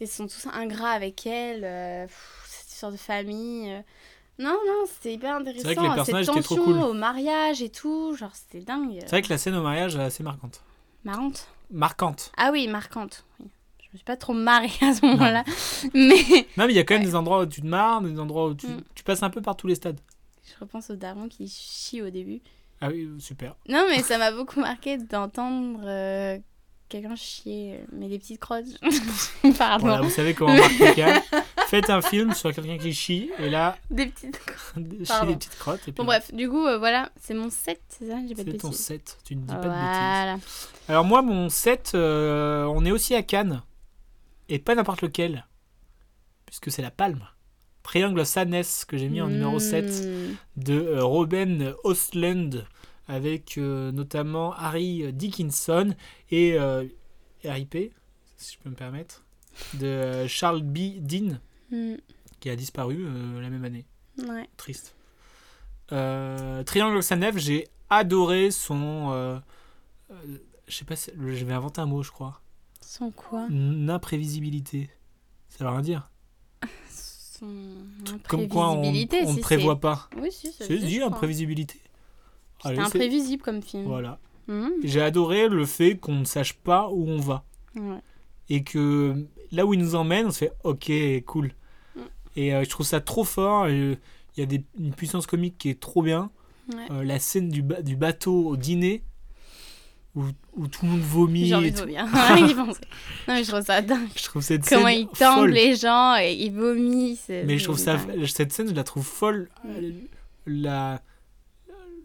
[0.00, 1.62] ils sont tous ingrats avec elle.
[1.64, 3.82] euh, pff, cette histoire de famille.
[4.38, 5.62] Non, non, c'était hyper intéressant.
[5.64, 6.82] vrai que les personnages cette étaient trop tension cool.
[6.82, 8.98] au mariage et tout, genre c'était dingue.
[9.02, 10.62] C'est vrai que la scène au mariage est assez marquante.
[11.04, 11.46] Marrante.
[11.72, 12.30] Marquante.
[12.36, 13.24] Ah oui, marquante.
[13.40, 13.46] Oui.
[13.80, 15.44] Je me suis pas trop marrée à ce moment-là.
[15.94, 17.08] Mais Non, mais il y a quand même Ouais.
[17.08, 18.82] des endroits où tu te marres, des endroits où tu, Mm.
[18.94, 19.98] tu passes un peu par tous les stades.
[20.46, 22.40] je repense au daron qui chie au début.
[22.80, 23.54] Ah oui, super.
[23.68, 26.38] Non, mais ça m'a beaucoup marqué d'entendre euh,
[26.92, 28.64] quelqu'un chier, euh, mais des petites crottes.
[29.58, 29.86] Pardon.
[29.86, 31.22] Voilà, vous savez comment marquer quelqu'un.
[31.68, 34.84] Faites un film sur quelqu'un qui chie, et là, Des petites crottes.
[35.04, 35.80] chie des petites crottes.
[35.88, 38.44] Et puis Bon, bref, du coup, euh, voilà, c'est mon 7, c'est ça J'ai pas
[38.44, 38.84] de C'est ton bêtises.
[38.84, 39.72] 7, tu ne dis pas de bêtises.
[39.74, 40.36] Voilà.
[40.88, 43.62] Alors moi, mon 7, euh, on est aussi à Cannes.
[44.48, 45.46] Et pas n'importe lequel.
[46.46, 47.22] Puisque c'est la palme.
[47.82, 50.34] Triangle of Sadness que j'ai mis en numéro 7 Mm.
[50.62, 52.64] de Robin Ostland
[53.08, 55.94] avec euh, notamment Harry Dickinson
[56.30, 56.84] et euh,
[57.44, 57.92] RIP,
[58.36, 59.24] si je peux me permettre,
[59.74, 60.98] de euh, Charles B.
[61.00, 61.38] Dean
[61.70, 61.94] Mm.
[62.40, 63.02] qui a disparu
[63.40, 63.86] la même année.
[64.18, 64.46] Ouais.
[64.58, 64.94] Triste.
[65.88, 69.40] Triangle of Sadness, j'ai adoré son...
[70.68, 72.40] je sais pas, si- je vais inventer un mot, je crois.
[72.82, 73.46] Son quoi?
[73.88, 74.90] Imprévisibilité.
[75.48, 76.10] Ça veut rien dire.
[76.90, 77.46] Son
[78.28, 80.08] Comme quoi on ne si, prévoit pas.
[80.18, 81.06] Oui, si, ça je crois.
[81.06, 81.80] imprévisibilité.
[82.62, 83.84] C'était imprévisible comme film.
[83.84, 84.18] Voilà.
[84.48, 84.68] Mm.
[84.84, 87.44] J'ai adoré le fait qu'on ne sache pas où on va.
[87.76, 87.98] Ouais.
[88.48, 89.14] Et que
[89.52, 90.90] là où il nous emmène, on se fait ok,
[91.26, 91.52] cool.
[91.96, 92.00] Mm.
[92.36, 93.64] Et euh, je trouve ça trop fort.
[93.68, 93.94] euh,
[94.36, 96.30] Il y a des, une puissance comique qui est trop bien.
[96.72, 96.86] Ouais.
[96.90, 99.02] Euh, la scène du, ba- du bateau au dîner,
[100.14, 100.24] où,
[100.56, 101.46] où tout le monde vomit.
[101.46, 102.04] J'ai envie de vomir.
[102.56, 104.08] Non, mais je trouve ça dingue.
[104.16, 107.28] Je trouve cette Comment scène ils tendent les gens et ils vomissent.
[107.28, 109.48] Mais je trouve ça, cette scène, je la trouve folle.
[110.46, 111.00] La,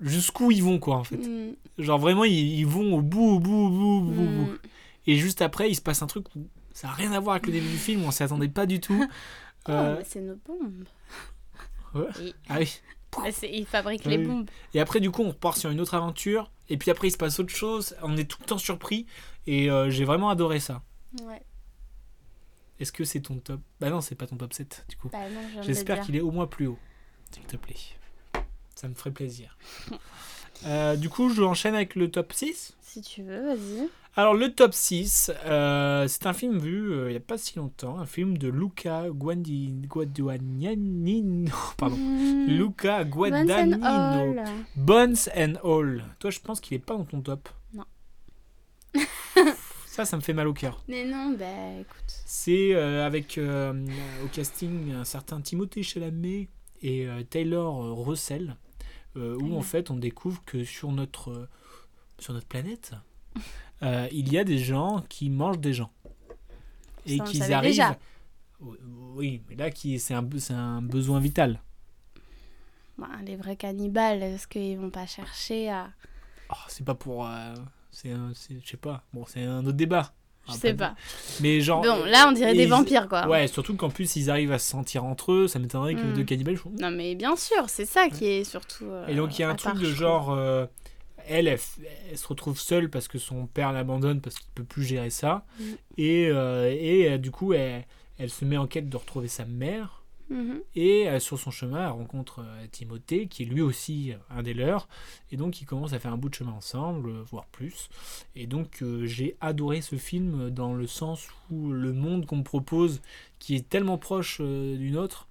[0.02, 1.18] jusqu'où ils vont, quoi, en fait.
[1.18, 1.56] Mm.
[1.80, 4.52] Genre vraiment, ils, ils vont au bout, au bout, au bout, au bout, au bout.
[4.52, 4.58] Mm.
[5.08, 7.48] Et juste après, il se passe un truc où ça n'a rien à voir avec
[7.48, 9.06] le début du film, on s'y attendait pas du tout.
[9.70, 10.86] Oh, Euh, mais c'est nos bombes.
[11.94, 12.06] Ouais.
[12.24, 12.80] Et- ah oui.
[13.34, 14.50] C'est- ils fabriquent Ah les bombes.
[14.74, 16.50] Et après, du coup, on repart sur une autre aventure.
[16.70, 17.94] Et puis après, il se passe autre chose.
[18.02, 19.06] On est tout le temps surpris.
[19.46, 20.84] Et euh, j'ai vraiment adoré ça.
[21.24, 21.42] Ouais.
[22.80, 23.60] Est-ce que c'est ton top?
[23.82, 25.10] Bah non, c'est pas ton top 7, du coup.
[25.12, 25.20] Bah
[25.64, 26.80] J'espère qu'il est au moins plus haut,
[27.34, 27.76] s'il te plaît.
[28.78, 29.58] Ça me ferait plaisir.
[30.66, 32.76] Euh, du coup, je enchaîne avec le top 6.
[32.82, 33.88] Si tu veux, vas-y.
[34.16, 37.56] Alors, le top 6, euh, c'est un film vu euh, il n'y a pas si
[37.60, 38.00] longtemps.
[38.00, 39.72] Un film de Luca Guandi...
[39.88, 41.52] Guadagnino.
[41.78, 41.96] Pardon.
[42.48, 44.42] Luca Guadagnino.
[44.76, 46.04] Bones and All.
[46.18, 47.48] Toi, je pense qu'il est pas dans ton top.
[47.76, 47.86] Non.
[49.86, 50.84] ça, ça me fait mal au cœur.
[50.88, 51.46] Mais non, bah
[51.80, 52.24] écoute.
[52.26, 56.48] C'est euh, avec au casting un certain Timothée Chalamet
[56.82, 58.56] et Taylor Russell,
[59.18, 61.50] euh, où en fait on découvre que sur notre, euh,
[62.20, 62.94] sur notre planète,
[63.84, 65.92] euh, il y a des gens qui mangent des gens.
[67.06, 67.72] Et Ça, qu'ils arrivent.
[67.72, 67.98] déjà.
[68.60, 71.62] Oui, mais là, qui- c'est un, un besoin vital.
[72.98, 75.90] Bah, les vrais cannibales, est-ce qu'ils vont pas chercher à.
[76.50, 77.30] Oh, c'est pas pour.
[77.92, 79.04] c'est, un- je sais pas.
[79.14, 80.14] Bon, c'est un autre débat.
[80.50, 80.96] Je sais pas.
[81.42, 81.82] Mais genre.
[81.82, 83.28] Bon, là, on dirait des vampires, quoi.
[83.28, 85.48] Ouais, surtout qu'en plus, ils arrivent à se sentir entre eux.
[85.48, 86.14] Ça m'étonnerait que Mm.
[86.14, 86.72] deux cannibales font.
[86.80, 88.86] Non, mais bien sûr, c'est ça qui est surtout.
[88.86, 90.66] euh, Et donc il y a un à truc part, de genre, euh,
[91.28, 91.60] elle, elle,
[92.18, 95.46] se retrouve seule parce que son père l'abandonne parce qu'il peut plus gérer ça.
[95.60, 95.64] Mm.
[95.98, 97.86] Et, euh, et euh, du coup, elle,
[98.18, 100.04] elle se met en quête de retrouver sa mère.
[100.30, 100.62] Mhm.
[100.76, 104.44] Et euh, sur son chemin, elle rencontre euh, Timothée, qui est lui aussi euh, un
[104.44, 104.88] des leurs.
[105.32, 107.90] Et donc ils commencent à faire un bout de chemin ensemble, euh, voire plus.
[108.36, 113.02] Et donc j'ai adoré ce film dans le sens où le monde qu'on me propose,
[113.40, 115.28] qui est tellement proche du nôtre,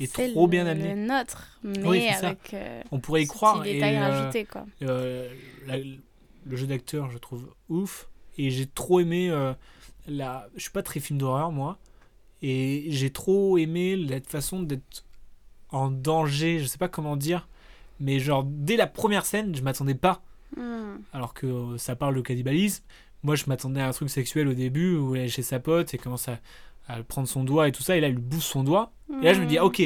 [0.00, 0.94] est trop le- bien amené.
[0.94, 2.54] Le nôtre, mais Oui, avec.
[2.90, 3.64] On pourrait y croire.
[3.64, 4.66] et, rajouté, quoi.
[4.80, 5.78] la-
[6.46, 8.08] le jeu d'acteur, je trouve ouf.
[8.36, 9.30] Et j'ai trop aimé
[10.06, 10.48] la.
[10.56, 11.78] Je suis pas très film d'horreur, moi.
[12.42, 15.04] Et j'ai trop aimé la façon d'être
[15.70, 17.48] en danger, je sais pas comment dire.
[18.00, 20.22] Mais genre, dès la première scène, je m'attendais pas.
[20.56, 20.98] Hmm.
[21.12, 22.84] Alors que euh, ça parle de cannibalisme.
[23.22, 25.94] Moi, je m'attendais à un truc sexuel au début où elle est chez sa pote
[25.94, 26.38] et commence à,
[26.88, 27.96] à prendre son doigt et tout ça.
[27.96, 28.92] Et là, il lui bouffe son doigt.
[29.22, 29.82] Et là, je me dis, ah, ok.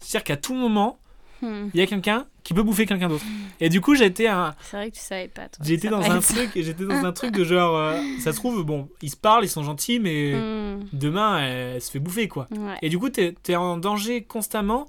[0.00, 0.98] C'est-à-dire qu'à tout moment,
[1.42, 1.68] Hmm.
[1.74, 3.24] il y a quelqu'un qui peut bouffer quelqu'un d'autre.
[3.60, 5.48] Et du coup, j'étais un, C'est vrai que tu savais pas.
[5.62, 8.88] J'étais dans un truc, j'étais dans un truc de genre, euh, ça se trouve, bon,
[9.02, 10.84] ils se parlent, ils sont gentils, mais Hmm.
[10.92, 12.46] demain, elle, se fait bouffer, quoi.
[12.52, 12.76] Ouais.
[12.82, 14.88] Et du coup, t'es es en danger constamment,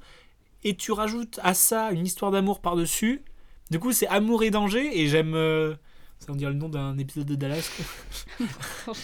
[0.64, 3.22] et tu rajoutes à ça une histoire d'amour par-dessus.
[3.72, 5.34] Du coup, c'est amour et danger, et j'aime.
[5.36, 5.74] euh,
[6.20, 7.70] ça on dirait le nom d'un épisode de Dallas,
[8.38, 8.46] quoi.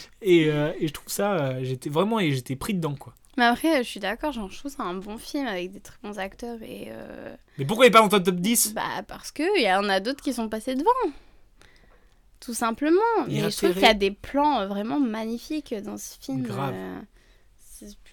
[0.21, 3.13] et, euh, et je trouve ça, euh, j'étais vraiment, et j'étais pris dedans, quoi.
[3.39, 5.95] Mais après, je suis d'accord, genre, je trouve c'est un bon film avec des très
[6.03, 6.89] bons acteurs et.
[6.91, 9.87] euh, Mais pourquoi il est pas dans ton top 10 Bah, parce qu'il y en
[9.87, 10.89] a d'autres qui sont passés devant.
[12.41, 12.99] Tout simplement.
[13.27, 13.73] Il y a Mais je trouve intérêt.
[13.73, 16.41] qu'il y a des plans euh, vraiment magnifiques dans ce film.
[16.43, 16.73] Grave.
[16.75, 16.99] euh,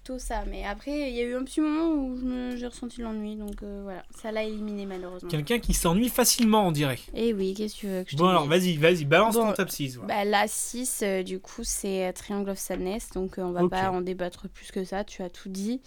[0.06, 0.44] plutôt ça.
[0.46, 2.16] Mais après, il y a eu un petit moment où
[2.56, 3.36] j'ai ressenti l'ennui.
[3.36, 5.28] Donc euh, voilà, ça l'a éliminé malheureusement.
[5.28, 6.98] Quelqu'un qui s'ennuie facilement, on dirait.
[7.14, 9.52] Et oui, qu'est-ce que tu veux que je Bon, alors, vas-y, vas-y, balance Bon, ton
[9.52, 9.96] top 6.
[9.96, 10.14] voilà.
[10.14, 13.90] Bah, la 6, euh, du coup, c'est Triangle of Sadness, donc euh, on va pas
[13.90, 15.80] en débattre plus que ça, tu as tout dit.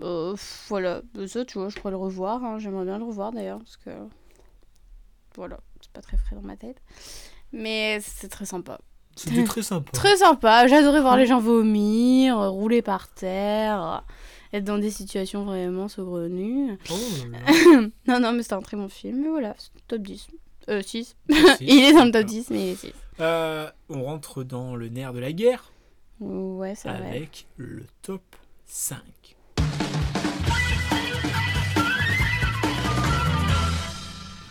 [0.00, 3.32] Pff, voilà, Bah, ça, tu vois, je pourrais le revoir, hein, j'aimerais bien le revoir
[3.32, 3.90] d'ailleurs, parce que.
[5.36, 6.82] Voilà, c'est pas très frais dans ma tête.
[7.52, 8.80] Mais c'est très sympa.
[9.28, 9.90] C'était très sympa.
[9.92, 14.02] Très sympa, j'adorais voir les gens vomir, euh, rouler par terre,
[14.52, 16.78] euh, être dans des situations vraiment saugrenues.
[16.90, 16.94] Oh.
[18.08, 20.28] Non, non, mais c'était un très bon film, mais voilà, c'est top 10.
[20.70, 21.16] Euh, 6.
[21.28, 21.56] Merci.
[21.66, 22.92] Il est dans le top 10, mais il est 6.
[23.20, 25.70] Euh, on rentre dans le nerf de la guerre
[26.20, 27.06] Ouais, c'est vrai.
[27.08, 28.22] avec le top
[28.64, 28.96] 5.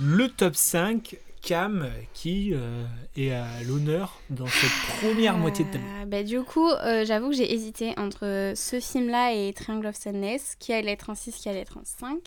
[0.01, 6.23] Le top 5, Cam, qui euh, est à l'honneur dans cette première moitié de bah,
[6.23, 10.73] du coup, euh, j'avoue que j'ai hésité entre ce film-là et Triangle of Sadness, qui
[10.73, 12.17] allait être un 6, qui allait être un 5.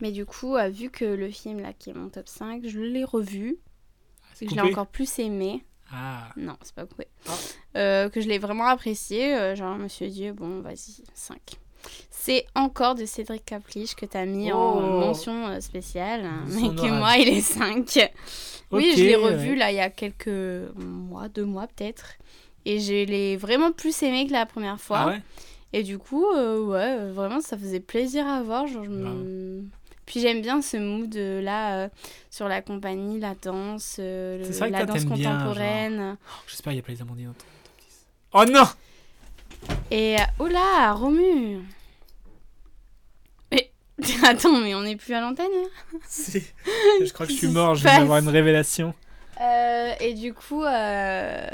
[0.00, 2.80] Mais du coup, euh, vu que le film là qui est mon top 5, je
[2.80, 3.58] l'ai revu,
[4.40, 5.64] que je l'ai encore plus aimé.
[5.92, 7.06] Ah, Non, c'est pas coupé.
[7.26, 8.08] Ah.
[8.08, 9.54] Que je l'ai vraiment apprécié.
[9.54, 11.38] genre, je me suis dit, bon, vas-y, 5.
[12.10, 14.80] C'est encore de Cédric Caplich que t'as mis en Oh.
[15.00, 18.10] mention euh, spéciale, mais que moi, il est 5.
[18.70, 20.28] Oui, je l'ai revu là il y a quelques
[20.76, 22.14] mois, deux mois peut-être.
[22.64, 24.98] Et je l'ai vraiment plus aimé que la première fois.
[25.00, 25.20] Ah ouais
[25.74, 28.66] Et du coup, euh, ouais, vraiment, ça faisait plaisir à voir.
[28.66, 29.64] Genre, je me-
[30.06, 31.88] Puis j'aime bien ce mood euh, là euh,
[32.30, 36.16] sur la compagnie, la danse, le- vrai la danse contemporaine.
[36.18, 38.06] Oh, J'espère qu'il n'y a pas les amandines dans ton top 10.
[38.32, 38.68] Oh non
[39.90, 40.16] Et
[40.50, 41.58] là, Romu
[44.24, 45.46] attends, mais on n'est plus à l'antenne
[46.08, 46.54] C'est-
[47.04, 48.94] Je crois que je suis mort, je viens passe d'avoir une révélation.
[49.40, 51.46] Euh, et du coup, euh,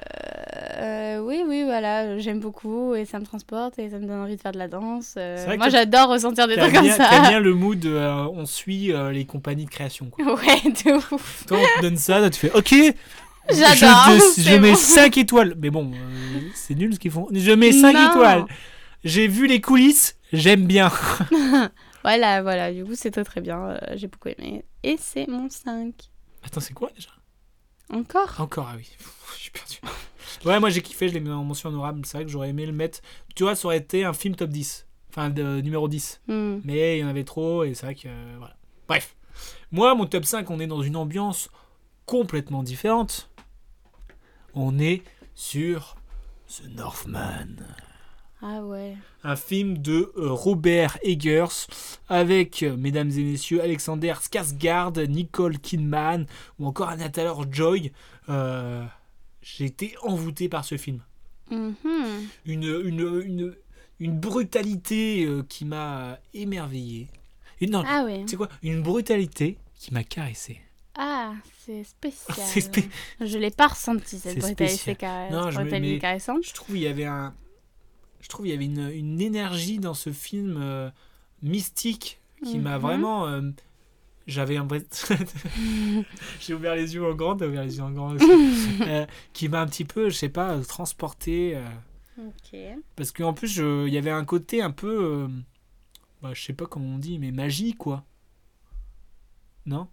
[0.76, 4.36] euh, oui, oui, voilà, j'aime beaucoup et ça me transporte et ça me donne envie
[4.36, 5.14] de faire de la danse.
[5.16, 7.08] moi, t'as- j'adore ressentir des trucs comme ça.
[7.08, 10.06] t'aimes bien le mood, on suit les compagnies de création.
[10.10, 10.34] Quoi.
[10.34, 11.44] Ouais, de ouf.
[11.46, 12.74] Toi, on te donne ça, toi, tu fais OK,
[13.48, 14.10] J'adore.
[14.38, 14.76] je, mets bon.
[14.76, 15.54] 5 étoiles.
[15.60, 15.90] Mais bon,
[16.54, 17.26] c'est nul ce qu'ils font.
[17.32, 18.10] Je mets 5 Non.
[18.10, 18.44] étoiles.
[19.02, 20.92] J'ai vu les coulisses, j'aime bien.
[22.02, 23.70] Voilà, voilà, du coup, c'était très bien.
[23.70, 24.64] euh, J'ai beaucoup aimé.
[24.82, 25.94] Et c'est mon 5.
[26.42, 27.10] Attends, c'est quoi déjà?
[27.92, 28.34] Encore?
[28.40, 28.88] Encore, ah oui.
[29.36, 29.78] Je suis perdu.
[30.44, 32.06] Ouais, moi j'ai kiffé, je l'ai mis en mention honorable.
[32.06, 33.00] C'est vrai que j'aurais aimé le mettre.
[33.34, 34.86] Tu vois, ça aurait été un film top 10.
[35.10, 36.20] Enfin, de, numéro 10.
[36.28, 36.60] Hmm.
[36.64, 38.06] Mais il y en avait trop et c'est vrai que.
[38.06, 38.56] euh, voilà.
[38.86, 39.16] Bref.
[39.72, 41.50] Moi, mon top 5, on est dans une ambiance
[42.06, 43.28] complètement différente.
[44.54, 45.02] On est
[45.34, 45.96] sur
[46.48, 47.56] The Northman.
[48.42, 48.96] Ah ouais.
[49.22, 51.66] Un film de euh, Robert Eggers
[52.08, 56.26] avec, euh, mesdames et messieurs, Alexander Skarsgård, Nicole Kidman
[56.58, 57.92] ou encore Anna Taylor-Joy.
[58.30, 58.84] Euh,
[59.42, 61.00] J'ai été envoûté par ce film.
[61.50, 61.74] Mhm.
[62.46, 63.54] Une, une, une,
[63.98, 67.08] une brutalité qui m'a émerveillé.
[67.60, 68.24] Une, non, Ah ouais.
[68.36, 68.48] quoi?
[68.62, 70.60] Une brutalité qui m'a caressé.
[70.96, 71.32] Ah,
[71.66, 72.36] c'est spécial.
[72.62, 72.88] Spé-
[73.20, 74.96] Je l'ai pas ressenti cette brutalité, spécial.
[74.96, 75.30] car...
[75.30, 76.42] Non, je me- brutalité mais- caressante.
[76.42, 77.34] Je trouve il y avait un,
[78.20, 80.90] je trouve il y avait une, une énergie dans ce film euh,
[81.42, 82.82] mystique qui m'a Mhm.
[82.82, 83.26] vraiment.
[83.26, 83.42] euh,
[84.26, 84.68] j'avais un
[86.40, 88.26] j'ai ouvert les yeux en grand, t'as ouvert les yeux en grand aussi.
[88.82, 91.56] Euh, qui m'a un petit peu, je sais pas, transporté.
[91.56, 91.64] euh,
[92.28, 92.58] Ok.
[92.96, 95.28] parce qu'en plus, je- il y avait un côté un peu,
[96.22, 98.04] bah, je sais pas comment on dit, mais magie quoi.
[99.66, 99.88] Non?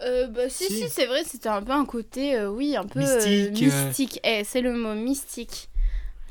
[0.00, 0.74] Euh, bah si, Si.
[0.78, 3.86] si, c'est vrai, c'était un peu un côté, euh, oui, un peu Mystique, euh.
[3.86, 4.20] mystique.
[4.22, 5.68] Eh, c'est le mot mystique.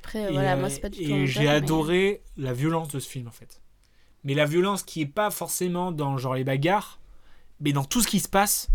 [0.08, 2.88] Après, Et, voilà, euh, moi, c'est pas du tout Et j'ai mais- adoré la violence
[2.89, 3.62] de ce film en fait.
[4.24, 7.00] Mais la violence qui est pas forcément dans genre les bagarres,
[7.60, 8.70] mais dans tout ce qui se passe.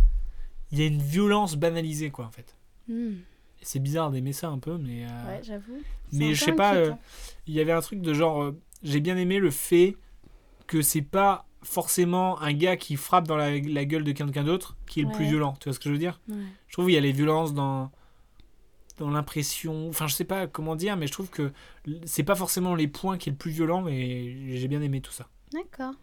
[0.71, 2.57] il y a une violence banalisée, quoi, en fait.
[2.88, 3.16] Hmm.
[3.61, 5.05] C'est bizarre d'aimer ça un peu, mais.
[5.05, 5.83] euh, Ouais, j'avoue.
[6.12, 6.92] Mais je sais pas, euh,
[7.47, 8.42] il y avait un truc de genre.
[8.42, 9.97] euh, J'ai bien aimé le fait
[10.66, 14.77] que c'est pas forcément un gars qui frappe dans la, la gueule de quelqu'un d'autre
[14.87, 15.55] qui est le plus violent.
[15.61, 16.21] Tu vois ce que je veux dire?
[16.29, 16.37] Ouais.
[16.68, 17.90] Je trouve qu'il y a les violences dans
[18.98, 19.88] dans l'impression.
[19.88, 21.52] Enfin, je sais pas comment dire, mais je trouve que
[22.05, 25.12] c'est pas forcément les points qui est le plus violent, mais j'ai bien aimé tout
[25.12, 25.28] ça.
[25.52, 25.94] D'accord.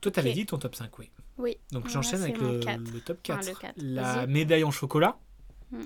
[0.00, 0.34] Toi, t'avais Ok.
[0.34, 1.10] dit ton top 5, oui.
[1.38, 1.56] Oui.
[1.72, 3.46] Donc j'enchaîne avec le, top Enfin, 4.
[3.48, 3.74] le quatre.
[3.78, 4.26] La Vas-y.
[4.28, 5.18] médaille en chocolat.
[5.72, 5.84] Hmm.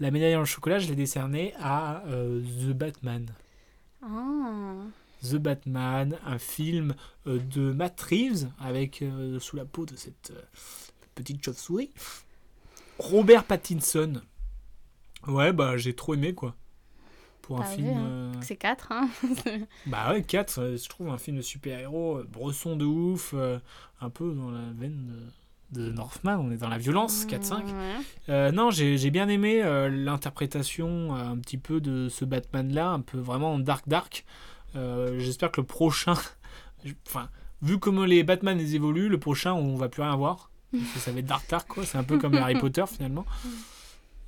[0.00, 3.26] La médaille en chocolat, je l'ai décernée à euh, The Batman.
[4.02, 4.74] Ah.
[5.22, 6.94] The Batman, un film
[7.26, 10.32] euh, de Matt Reeves avec euh, sous la peau de cette
[11.16, 11.90] petite chauve-souris.
[12.98, 14.20] Robert Pattinson.
[15.26, 16.54] Ouais, bah j'ai trop aimé quoi.
[17.42, 17.88] Pour un Bah film.
[17.88, 18.06] hein.
[18.06, 19.08] euh, C'est 4, hein.
[19.86, 23.58] Bah ouais, 4, je trouve un film de super-héros, euh, bresson de ouf, euh,
[24.00, 25.10] un peu dans la veine
[25.72, 27.64] de, de Northman, on est dans la violence, 4-5.
[27.64, 27.72] Ouais.
[28.28, 32.90] Euh, non, j'ai j'ai bien aimé euh, l'interprétation euh, un petit peu de ce Batman-là,
[32.90, 34.24] un peu vraiment dark dark.
[34.76, 36.14] Euh, J'espère que le prochain,
[36.84, 37.30] je- enfin,
[37.62, 40.50] vu comment les Batman les évoluent, le prochain on va plus rien voir.
[40.72, 43.24] Parce que ça va être dark dark quoi, c'est un peu comme Harry Potter finalement.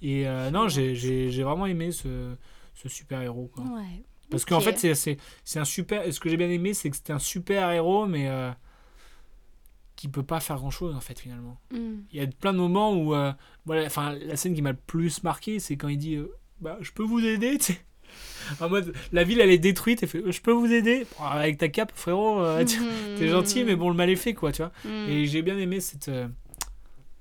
[0.02, 0.94] Et euh, non, j'ai-
[1.30, 2.34] j'ai vraiment aimé ce,
[2.74, 3.50] ce super-héros.
[3.58, 4.02] Ouais.
[4.30, 4.64] Parce qu'en Ok.
[4.64, 6.02] fait, c'est- un super.
[6.12, 8.50] Ce que j'ai bien aimé, c'est que c'était un super héros, mais euh,
[9.96, 11.58] qui peut pas faire grand chose en fait finalement.
[11.72, 11.96] Hmm.
[12.12, 13.32] Il y a plein de moments où, euh,
[13.66, 16.78] voilà, enfin, la scène qui m'a le plus marqué, c'est quand il dit, euh, bah,
[16.80, 17.58] je peux vous aider.
[18.60, 21.06] En mode, la ville elle est détruite, et fait, je peux vous aider?
[21.18, 22.80] Bon, avec ta cape, frérot, tu-
[23.18, 24.72] t'es gentil, mais bon, le mal est fait, quoi, tu vois.
[24.84, 25.08] Hmm.
[25.10, 26.10] Et j'ai bien aimé cette,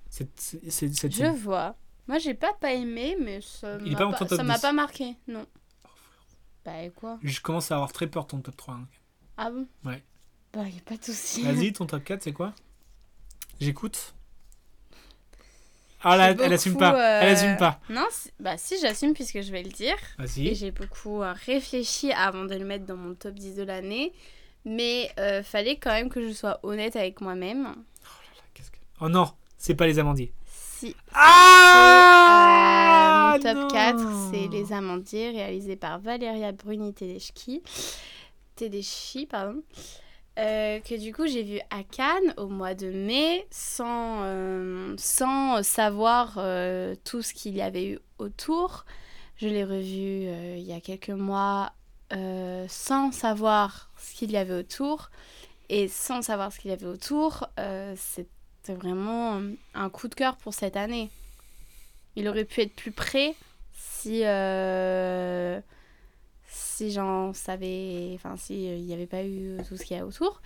[0.09, 1.75] cette, cette, cette Je vois.
[2.09, 4.43] Moi, j'ai pas pas aimé, mais ça Il est m'a pas pas, ton top ça
[4.43, 4.61] m'a 10.
[4.61, 5.15] pas marqué.
[5.27, 5.45] Non.
[6.65, 7.19] Bah, et quoi?
[7.23, 8.73] Je commence à avoir très peur de ton top 3.
[8.73, 8.87] hein.
[9.37, 9.65] Ah bon?
[9.85, 10.03] Ouais.
[10.51, 11.43] Bah, y a pas de souci.
[11.43, 12.53] Vas-y, ton top 4, c'est quoi?
[13.61, 14.15] J'écoute.
[16.01, 17.21] Ah là, J'ai elle assume beaucoup, pas.
[17.21, 17.79] Elle euh, assume pas.
[17.89, 19.97] Non, c'est- bah si, j'assume puisque je vais le dire.
[20.17, 20.55] Et Vas-y.
[20.55, 24.13] j'ai beaucoup euh, réfléchi avant de le mettre dans mon top 10 de l'année.
[24.65, 27.75] Mais euh, fallait quand même que je sois honnête avec moi-même.
[28.53, 30.31] Qu'est-ce que- Oh non, c'est pas les amandiers.
[30.79, 33.67] Si Ah Euh, mon top non.
[33.67, 33.99] 4,
[34.31, 37.61] c'est Les Amandiers, réalisé par Valeria Bruni Tedeschi.
[38.55, 39.61] Tedeschi, pardon.
[40.37, 45.61] Euh, que du coup j'ai vu à Cannes au mois de mai sans, euh, sans
[45.63, 48.85] savoir euh, tout ce qu'il y avait eu autour.
[49.35, 51.73] Je l'ai revu il y a quelques mois
[52.69, 55.09] sans savoir ce qu'il y avait autour.
[55.69, 57.93] Et sans savoir ce qu'il y avait autour, euh,
[58.61, 59.41] c'était vraiment
[59.73, 61.09] un coup de cœur pour cette année.
[62.15, 63.35] Il aurait pu être plus près
[63.73, 65.59] si, euh,
[66.47, 69.99] si j'en savais, enfin si euh, il n'y avait pas eu tout ce qu'il y
[69.99, 70.41] a autour.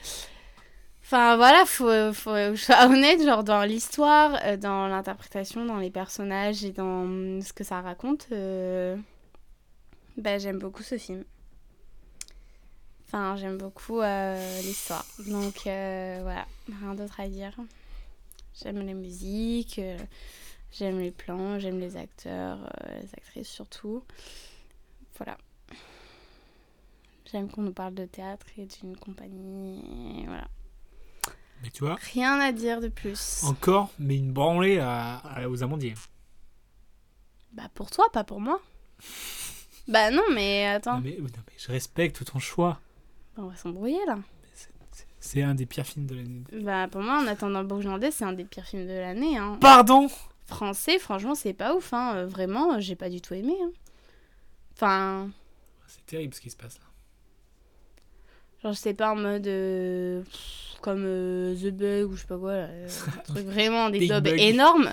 [1.06, 5.78] Enfin voilà, faut, faut que je sois honnête, genre dans l'histoire, euh, dans l'interprétation, dans
[5.78, 8.95] les personnages et dans hum, ce que ça raconte, euh,
[10.17, 11.23] bah, j'aime beaucoup ce film.
[13.08, 15.06] Enfin, j'aime beaucoup euh, l'histoire.
[15.28, 16.45] Donc euh, voilà,
[16.82, 17.54] rien d'autre à dire.
[18.62, 19.98] J'aime la musique, euh,
[20.72, 24.04] j'aime les plans, j'aime les acteurs, euh, les actrices surtout.
[25.18, 25.38] Voilà.
[27.32, 30.22] J'aime qu'on nous parle de théâtre et d'une compagnie.
[30.22, 30.48] et voilà.
[31.63, 33.44] Mais tu vois, Rien à dire de plus.
[33.44, 35.94] encore, mais une branlée à, à- aux amandiers.
[37.54, 38.62] Bah pour toi, pas pour moi.
[39.88, 40.96] bah non, mais attends.
[40.96, 42.80] Non mais, non, mais je respecte ton choix.
[43.38, 44.20] On va s'embrouiller là.
[45.26, 46.44] C'est un des pires films de l'année.
[46.64, 49.38] Bah pour moi, En attendant le Bourgeois, c'est un des pires films de l'année.
[49.38, 49.58] Hein.
[49.62, 50.10] Pardon
[50.48, 51.94] Français, franchement, c'est pas ouf.
[51.94, 52.14] Hein.
[52.16, 53.56] Euh, Vraiment, euh, j'ai pas du tout aimé.
[53.64, 53.72] hein.
[54.74, 55.30] Enfin,
[55.88, 56.84] C'est terrible ce qui se passe là.
[58.62, 59.48] genre, je sais pas en mode.
[59.48, 60.24] euh,
[60.82, 62.54] comme euh, The Bug ou je sais pas quoi.
[62.58, 62.68] là,
[63.18, 64.28] un truc vraiment des Bug.
[64.38, 64.92] énormes.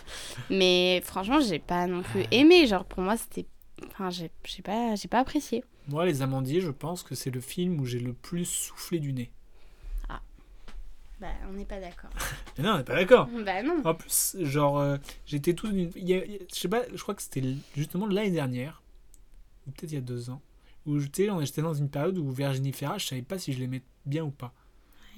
[0.48, 2.68] Mais franchement, j'ai pas non plus aimé.
[2.68, 3.46] Genre, pour moi, c'était.
[3.88, 4.30] Enfin, j'ai
[4.62, 5.64] pas, j'ai pas apprécié.
[5.88, 9.12] Moi, Les Amandiers, je pense que c'est le film où j'ai le plus soufflé du
[9.12, 9.32] nez.
[11.20, 12.10] Bah, on n'est pas d'accord.
[12.58, 13.28] Non, on n'est pas d'accord.
[13.44, 13.80] bah non.
[13.84, 15.68] En plus, genre, euh, j'étais tout.
[15.70, 17.42] une- il y a- je sais pas, je crois que c'était
[17.76, 18.82] justement l'année dernière,
[19.66, 20.40] ou peut-être il y a deux ans,
[20.86, 24.24] où j'étais dans une période où Virginie Fira, je savais pas si je l'aimais bien
[24.24, 24.52] ou pas.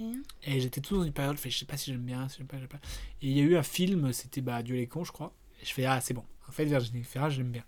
[0.00, 0.12] Ouais.
[0.44, 2.38] Et j'étais tout dans une période, je fais, je sais pas si j'aime bien, si
[2.38, 2.80] j'aime pas, j'aime pas.
[3.22, 5.32] Et il y a eu un film, c'était bah, Dieu les cons, je crois.
[5.62, 6.24] Et je fais, ah, c'est bon.
[6.48, 7.64] En fait, Virginie Fira, j'aime bien.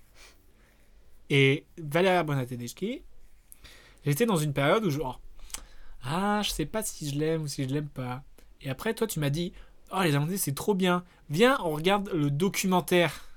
[1.31, 3.03] Et Valéria Bonatedeschi,
[4.05, 5.21] j'étais dans une période où genre,
[6.07, 8.23] ah, je sais pas si je l'aime ou si je l'aime pas.
[8.61, 9.53] Et après, toi, tu m'as dit,
[9.93, 11.05] oh, les Amandiers, c'est trop bien.
[11.31, 13.29] Viens, on regarde le documentaire.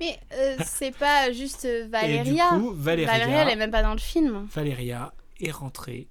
[0.00, 2.50] Mais euh, c'est pas juste euh, Et Valéria.
[2.52, 4.46] du coup, Valéria, Valéria, elle est même pas dans le film.
[4.52, 6.08] Valéria est rentrée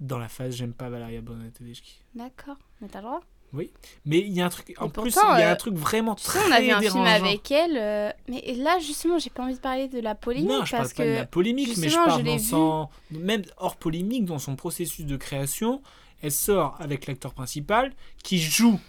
[0.00, 2.02] dans la phase j'aime pas Valéria Bonatedeschi.
[2.14, 3.20] D'accord, mais t'as le droit.
[4.04, 6.14] Mais il y a un truc, en plus, il y a un euh, truc vraiment
[6.14, 7.04] très on a vu un dérangeant.
[7.04, 10.48] film avec elle, euh, mais là justement, j'ai pas envie de parler de la polémique
[10.48, 12.88] non, je parle parce pas que de la polémique, mais je parle dans son...
[13.10, 15.82] Même hors polémique, dans son processus de création,
[16.22, 18.80] elle sort avec l'acteur principal qui joue.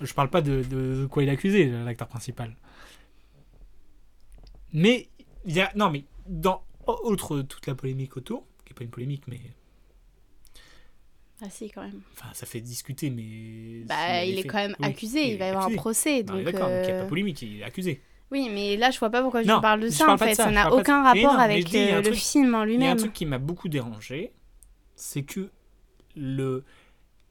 [0.00, 2.54] Je parle pas de, de quoi il est accusé, l'acteur principal.
[4.72, 5.08] Mais
[5.44, 5.72] il y a...
[5.74, 6.62] Non, mais dans...
[7.04, 9.40] Outre toute la polémique autour, qui est pas une polémique, mais...
[11.44, 12.00] ah si quand même.
[12.14, 13.84] Enfin, ça fait discuter, mais...
[13.86, 14.48] Bah, il est fait.
[14.48, 16.44] quand même Oui, accusé, il va y avoir un procès, Non, donc.
[16.44, 18.00] D'accord, donc il n'y a pas euh, polémique, il est accusé.
[18.30, 20.18] Oui, mais là je vois pas pourquoi je Non, parle de je ça parle en
[20.18, 22.14] fait, ça, ça je n'a de aucun rapport non, avec je dis, euh, le truc-
[22.16, 22.96] film en Il y a un lui-même.
[22.96, 24.32] truc qui m'a beaucoup dérangé,
[24.96, 25.50] c'est que
[26.16, 26.64] le...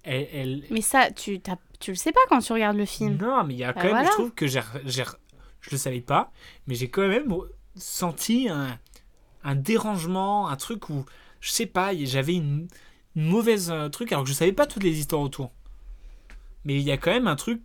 [0.04, 1.42] Elle, elle- Mais ça, tu,
[1.80, 3.18] tu le sais pas quand tu regardes le film.
[3.18, 4.08] Non, mais il y a Bah quand même, voilà.
[4.10, 5.04] je trouve que j'ai, j'ai-
[5.62, 6.32] je le savais pas,
[6.68, 7.34] mais j'ai quand même
[7.76, 8.78] senti un,
[9.44, 11.06] un dérangement, un truc où,
[11.42, 12.68] je sais pas, j'avais une
[13.16, 15.52] mauvaise euh, truc, alors que je savais pas toutes les histoires autour.
[16.66, 17.62] Mais il y a quand même un truc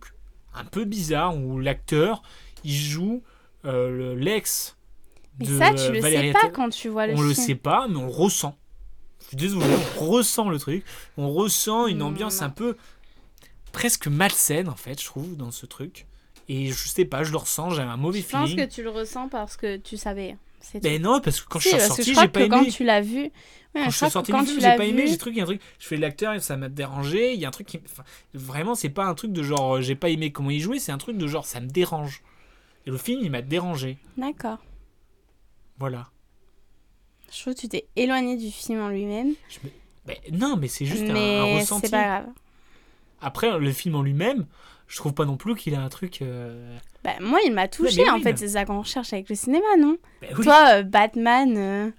[0.53, 2.21] un peu bizarre où l'acteur,
[2.63, 3.23] il joue
[3.65, 4.77] euh, le- l'ex
[5.39, 7.27] Mais de ça, tu le Valérie sais pas quand tu vois le on film.
[7.27, 8.57] le sait pas, mais on le ressent.
[9.21, 10.83] Je suis désolé, on ressent le truc.
[11.17, 12.47] On ressent une Hmm, ambiance non.
[12.47, 12.77] un peu
[13.71, 16.07] presque malsaine, en fait, je trouve, dans ce truc.
[16.47, 18.57] Et je sais pas, je le ressens, j'ai un mauvais Je pense feeling.
[18.57, 20.37] que tu le ressens parce que tu savais.
[20.61, 22.71] C'est Mais non, parce que quand Si, je suis sorti, j'ai pas que quand aimé.
[22.71, 23.23] tu l'as vu.
[23.23, 23.31] Ouais,
[23.73, 25.07] Quand je suis sorti du quand film, tu j'ai pas aimé.
[25.07, 25.61] J'ai truc, il y a un truc.
[25.79, 27.33] Je fais l'acteur, ça m'a dérangé.
[27.33, 27.79] Il y a un truc qui.
[27.85, 30.79] enfin, vraiment, c'est pas un truc de genre, euh, j'ai pas aimé comment il jouait,
[30.79, 32.21] c'est un truc de genre, ça me dérange.
[32.85, 33.97] Et le film, il m'a dérangé.
[34.17, 34.57] D'accord.
[35.77, 36.09] Voilà.
[37.31, 39.33] Je trouve que tu t'es éloigné du film en lui-même.
[39.63, 39.69] Me-
[40.07, 41.85] Ben, non, mais c'est juste un- un, ressenti.
[41.87, 42.25] c'est pas grave.
[43.21, 44.47] Après, le film en lui-même,
[44.89, 46.21] je trouve pas non plus qu'il a un truc.
[46.21, 48.37] euh, Bah, moi, il m'a touché en oui, fait.
[48.37, 49.97] C'est ça qu'on recherche avec le cinéma, non?
[50.23, 50.43] Oui.
[50.43, 51.89] Toi, euh, Batman, euh,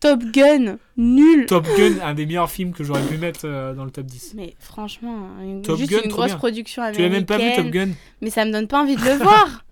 [0.00, 1.46] Top Gun, nul.
[1.46, 4.34] Top Gun, un des meilleurs films que j'aurais pu mettre euh, dans le top 10.
[4.36, 6.36] Mais franchement, une, Top juste Gun, une grosse bien.
[6.38, 7.12] production Tu l'as américaine.
[7.12, 7.88] même pas vu, Top Gun?
[8.22, 9.64] Mais ça me donne pas envie de le voir.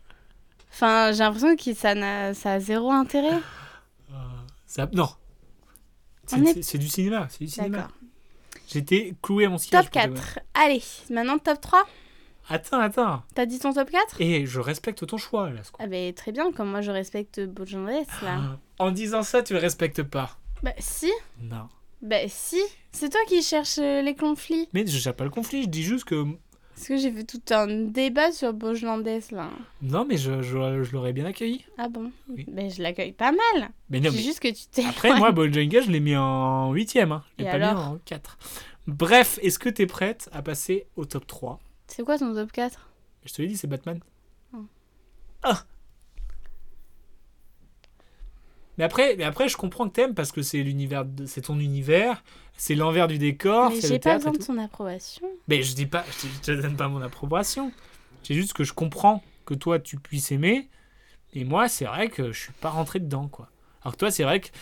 [0.73, 3.39] Enfin, j'ai l'impression que ça, n'a, ça a zéro intérêt.
[4.67, 5.09] Ça- Non.
[6.27, 6.39] C'est
[6.75, 7.29] est- du cinéma.
[7.31, 7.89] C'est du cinéma.
[8.69, 9.85] J'étais cloué à mon sillage.
[9.85, 10.17] Top pour Top Gun.
[10.17, 10.39] 4.
[10.55, 11.85] Allez, maintenant top 3.
[12.49, 13.23] Attends, attends.
[13.35, 15.61] T'as dit ton top 4 Et je respecte ton choix, là.
[15.79, 18.03] Ah bah très bien, comme moi je respecte Bojandes là.
[18.25, 18.59] Ah.
[18.79, 20.37] En disant ça, tu le respectes pas.
[20.63, 21.11] Bah si,
[21.43, 21.69] Non.
[22.03, 22.61] bah si.
[22.93, 24.69] C'est toi qui cherches euh, les conflits.
[24.73, 26.25] Mais je cherche pas le conflit, je dis juste que.
[26.75, 29.49] Parce que j'ai fait tout un débat sur Bojandes là.
[29.83, 31.65] Non, mais je, je, je l'aurais bien accueilli.
[31.79, 32.13] Ah bon?
[32.29, 32.45] Oui.
[32.49, 33.71] Bah je l'accueille pas mal.
[33.91, 34.23] Mais non, C'est mais.
[34.23, 34.85] juste que tu t'es.
[34.89, 37.13] Après, moi, Bojangles, je l'ai mis en huitième.
[37.13, 37.25] Hein.
[37.39, 37.89] Je l'ai pas mis alors?
[37.93, 38.39] en 4.
[38.87, 42.91] Bref, est-ce que t'es prête à passer au top 3 C'est quoi ton top 4
[43.25, 44.01] Je te l'ai dit, c'est Batman.
[44.55, 44.65] Oh.
[45.43, 45.65] Ah
[48.79, 52.23] mais après, mais après, je comprends que t'aimes parce que c'est l'univers, c'est ton univers,
[52.57, 55.27] c'est l'envers du décor, Mais j'ai pas besoin de son approbation.
[55.49, 57.73] Mais je dis pas, je te, je te donne pas mon approbation.
[58.23, 60.69] C'est juste que je comprends que toi tu puisses aimer,
[61.33, 63.49] et moi c'est vrai que je suis pas rentré dedans quoi.
[63.83, 64.53] Alors que toi c'est vrai qu'il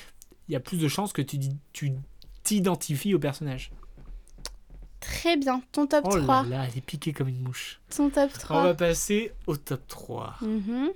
[0.51, 1.39] y a plus de chances que tu
[1.73, 1.93] tu
[2.43, 3.73] t'identifies au personnage.
[5.05, 6.45] Très bien, ton top oh 3.
[6.47, 7.81] Oh là là, elle est piquée comme une mouche.
[7.95, 8.59] Ton top 3.
[8.59, 10.37] On va passer au top 3.
[10.41, 10.93] Mm -hmm.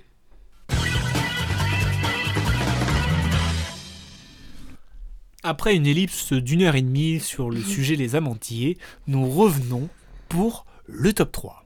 [5.43, 9.89] Après une ellipse d'une heure et demie sur le sujet des amantiers, nous revenons
[10.27, 11.65] pour le top 3.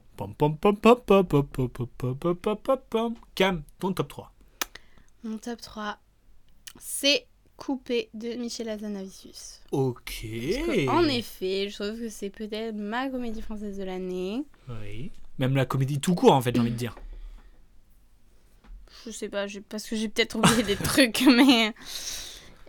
[3.34, 4.32] Cam, ton top 3.
[5.24, 5.98] Mon top 3,
[6.78, 7.26] c'est
[7.64, 9.60] Coupé de Michel Hazanavicius.
[9.72, 10.20] Ok.
[10.22, 14.44] Que, en effet, je trouve que c'est peut-être ma comédie française de l'année.
[14.68, 15.10] Oui.
[15.38, 16.94] Même la comédie tout court, en fait, j'ai envie de dire.
[19.06, 21.74] Je sais pas, parce que j'ai peut-être oublié des trucs, mais.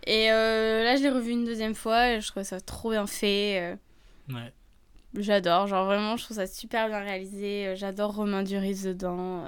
[0.06, 3.06] Et euh, là, je l'ai revu une deuxième fois et je trouve ça trop bien
[3.06, 3.60] fait.
[3.60, 4.52] euh, Ouais.
[5.18, 7.68] J'adore, genre vraiment, je trouve ça super bien réalisé.
[7.68, 9.44] euh, J'adore Romain Duris dedans.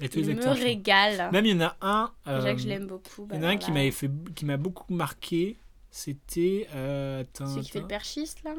[0.00, 0.56] Euh, Et tous il les me acteurs.
[0.56, 1.30] régale.
[1.32, 2.10] Même il y en a un.
[2.26, 3.26] Déjà euh, que je l'aime beaucoup.
[3.26, 5.56] bah Il y en a un alors qui là, m'avait fait, qui m'a beaucoup marqué.
[5.90, 6.68] C'était.
[6.74, 8.54] Euh, Celui qui fait le perchiste, là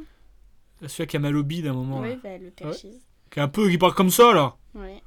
[0.87, 1.99] Celui qui a mal au bide à un moment.
[2.01, 2.15] Oui, là.
[2.23, 3.01] bah, le perchiste.
[3.29, 3.69] Qui est un peu.
[3.69, 4.55] qui parle comme ça, là.
[4.75, 5.01] Oui,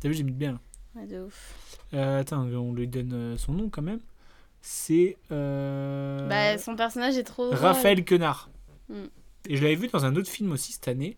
[0.00, 0.60] T'as vu, j'ai mis bien.
[0.96, 1.54] ouais, de ouf.
[1.94, 4.00] Euh, attends, on lui donne euh, son nom quand même.
[4.60, 5.16] C'est.
[5.32, 7.50] euh, Bah, son personnage est trop.
[7.50, 8.48] Raphaël Quenard.
[8.88, 8.94] Mm.
[9.48, 11.16] Et je l'avais vu dans un autre film aussi cette année,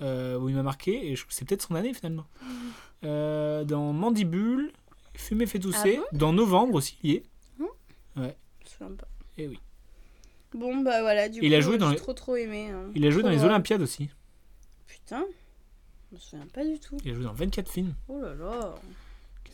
[0.00, 2.26] euh, où il m'a marqué, et je- c'est peut-être son année finalement.
[3.04, 4.72] Euh, dans Mandibule,
[5.16, 7.22] Fumer fait tousser, Ah dans Novembre aussi, il y est.
[8.16, 8.28] Je me
[8.64, 9.08] souviens pas.
[9.36, 9.58] Eh oui.
[10.54, 12.70] Bon, bah voilà, du Il coup, a joué dans j'ai les- trop trop aimé.
[12.70, 12.84] hein.
[12.94, 13.44] Il a joué Trop dans les.
[13.44, 14.08] Olympiades aussi.
[14.86, 15.24] Putain,
[16.10, 16.96] je me souviens pas du tout.
[17.04, 17.94] Il a joué dans 24 films.
[18.08, 18.74] Oh là là,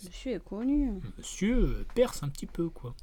[0.05, 1.01] monsieur est connu.
[1.19, 2.95] Monsieur euh, perce un petit peu, quoi.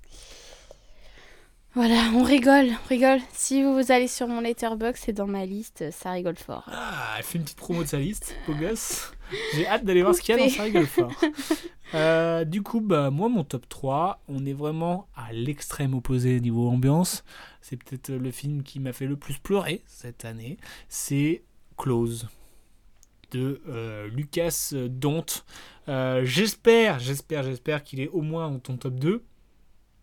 [1.73, 3.19] Voilà, on rigole, on rigole.
[3.33, 6.63] Si vous allez sur mon letterbox, c'est dans ma liste, ça rigole fort.
[6.71, 9.11] Ah, elle fait une petite promo de sa liste, beau gosse.
[9.53, 11.11] J'ai hâte d'aller voir ce qu'il y a dans rigole fort.
[11.93, 16.67] Euh, du coup, bah, moi, mon top 3, on est vraiment à l'extrême opposé niveau
[16.67, 17.23] ambiance.
[17.61, 20.57] C'est peut-être le film qui m'a fait le plus pleurer cette année.
[20.89, 21.43] C'est
[21.77, 22.27] Close
[23.31, 25.25] de euh, Lucas Dont.
[25.87, 29.23] Euh, j'espère, j'espère, j'espère qu'il est au moins dans ton top 2.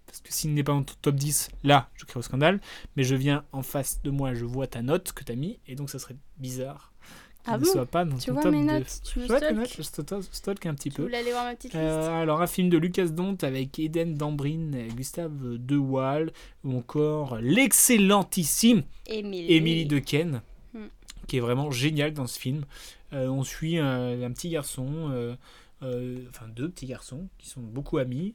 [0.06, 2.60] Parce que s'il n'est pas dans ton top 10, là, je crée au scandale.
[2.96, 5.58] Mais je viens en face de moi, je vois ta note que tu as mis.
[5.66, 6.93] Et donc, ça serait bizarre
[7.46, 8.72] Ah ne bon soit pas dans Tu ton vois top mes 2.
[8.72, 11.02] notes Tu me Je stalk notes, je stalk- stalk un petit Tu peu.
[11.02, 14.14] voulais aller voir ma petite liste Euh, alors, un film de Lucas Dont avec Eden
[14.14, 16.32] Dambrin, Gustave De Waal,
[16.64, 19.52] ou encore l'excellentissime Émilie.
[19.52, 20.40] Émilie de Ken,
[20.72, 20.86] Hmm.
[21.26, 22.64] qui est vraiment génial dans ce film.
[23.12, 25.34] Euh, on suit un, un petit garçon, euh,
[26.30, 28.34] enfin deux petits garçons, qui sont beaucoup amis.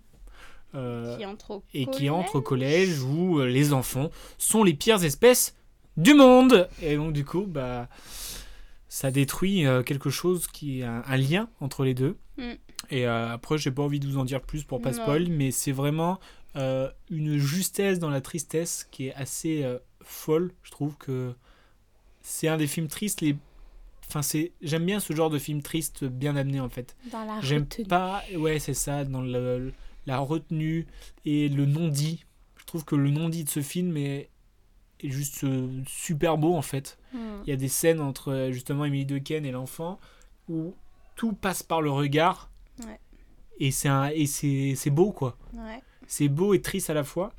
[0.71, 5.55] Qui entre et qui entrent au collège où les enfants sont les pires espèces
[5.97, 6.69] du monde.
[6.83, 7.89] Et donc du coup, bah,
[8.89, 12.17] ça détruit euh, quelque chose qui est un, un lien entre les deux.
[12.37, 12.43] Mm.
[12.89, 15.01] Et euh, après, j'ai pas envie de vous en dire plus pour pas Non.
[15.03, 16.19] spoil, mais c'est vraiment
[16.55, 19.63] euh, une justesse dans la tristesse qui est assez
[20.01, 20.51] folle.
[20.63, 21.33] Je trouve que
[22.21, 23.35] c'est un des films tristes les
[24.07, 26.95] Enfin, c'est j'aime bien ce genre de film triste bien amené en fait.
[27.11, 27.85] Dans la J'aime retenue.
[27.85, 29.71] pas, ouais, c'est ça, dans le-
[30.07, 30.87] la retenue
[31.25, 32.25] et le non-dit.
[32.57, 34.29] Je trouve que le non-dit de ce film est,
[35.07, 36.97] est juste euh, super beau en fait.
[37.13, 37.41] Hmm.
[37.45, 39.99] Il y a des scènes entre euh, justement Emily Dequesne et l'enfant
[40.49, 40.73] où
[41.15, 42.49] tout passe par le regard.
[42.85, 42.99] Ouais.
[43.59, 45.37] Et c'est beau quoi.
[45.53, 45.81] Ouais.
[46.07, 47.33] C'est beau et triste à la fois.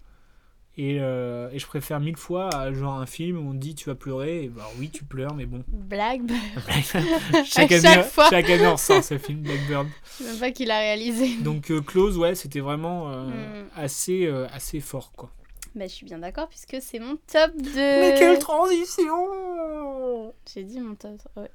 [0.77, 3.89] Et, euh, et je préfère mille fois à genre un film où on dit tu
[3.91, 4.45] vas pleurer.
[4.45, 5.65] Et bah oui, tu pleures, mais bon.
[5.69, 6.39] Blackbird.
[7.45, 8.31] chaque, année, chaque fois.
[8.31, 9.89] chaque année on ce film Blackbird.
[10.05, 11.37] Je sais même pas qui l'a réalisé.
[11.43, 13.67] Donc euh, Close, ouais, c'était vraiment euh, Mm.
[13.77, 15.31] assez, assez fort, quoi.
[15.75, 17.71] Bah, je suis bien d'accord puisque c'est mon top 2.
[17.75, 21.43] Mais quelle transition J'ai dit mon top 3.
[21.43, 21.51] Ouais.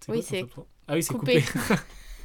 [0.00, 1.42] C'est Oui, c'est top 3 Ah oui, c'est coupé.
[1.42, 1.74] coupé.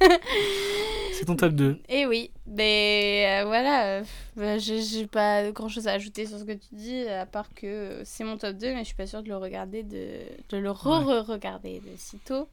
[1.12, 1.80] c'est ton top 2.
[1.88, 4.04] Et oui, mais euh, voilà, euh,
[4.36, 8.02] bah, j'ai pas grand chose à ajouter sur ce que tu dis, à part que
[8.04, 10.18] c'est mon top 2, mais je suis pas sûre de le regarder, de,
[10.48, 12.48] de le re-re-regarder de sitôt.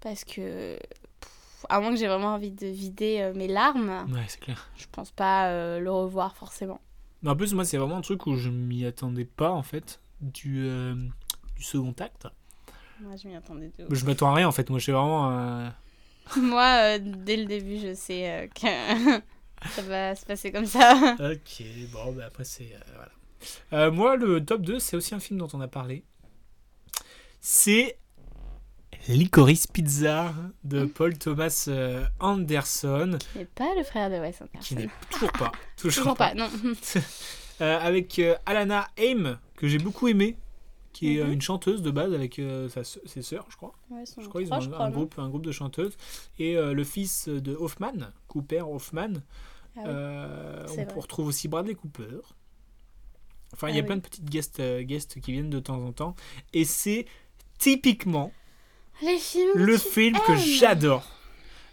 [0.00, 0.76] Parce que,
[1.20, 4.68] pff, à moins que j'ai vraiment envie de vider euh, mes larmes, Ouais, c'est clair.
[4.76, 6.80] je pense pas euh, le revoir forcément.
[7.22, 10.00] Mais en plus, moi, c'est vraiment un truc où je m'y attendais pas, en fait,
[10.20, 10.94] du, euh,
[11.56, 12.26] du second acte.
[13.00, 13.94] Moi, je m'y attendais de ouf.
[13.94, 14.70] Je m'attends à rien, en fait.
[14.70, 15.30] Moi, je suis vraiment...
[15.30, 15.68] euh,
[16.36, 18.66] Moi, euh, dès le début, je sais que
[19.70, 21.16] ça va se passer comme ça.
[21.20, 22.76] Ok, bon, bah après, c'est...
[23.70, 23.90] voilà.
[23.90, 26.04] Moi, le top 2, c'est aussi un film dont on a parlé.
[27.40, 27.98] C'est
[29.08, 30.34] Licorice Pizza
[30.64, 33.18] de Paul Thomas euh, Anderson.
[33.36, 34.74] Mais pas le frère de Wes qui Anderson.
[34.76, 35.52] n'est toujours pas.
[35.76, 36.48] Toujours, Toujours pas, non.
[37.60, 40.36] Euh, avec euh, Alana Haim, que j'ai beaucoup aimé,
[40.92, 41.32] qui est Mhm.
[41.32, 43.72] une chanteuse de base avec euh, sa ses sœurs, je crois.
[43.90, 45.96] Ouais, Je crois qu'ils ont un, crois, groupe, un groupe de chanteuses.
[46.38, 49.14] Et le fils de Hoffman, Cooper Hoffman.
[49.76, 49.82] Ah
[50.68, 50.84] oui.
[50.94, 52.20] On retrouve aussi Bradley Cooper.
[53.54, 53.86] Enfin, il Ah y a oui.
[53.86, 56.14] plein de petites guests, guests qui viennent de temps en temps.
[56.52, 57.06] Et c'est
[57.58, 58.30] typiquement
[59.02, 59.50] Les films.
[59.54, 61.06] le film que j'adore.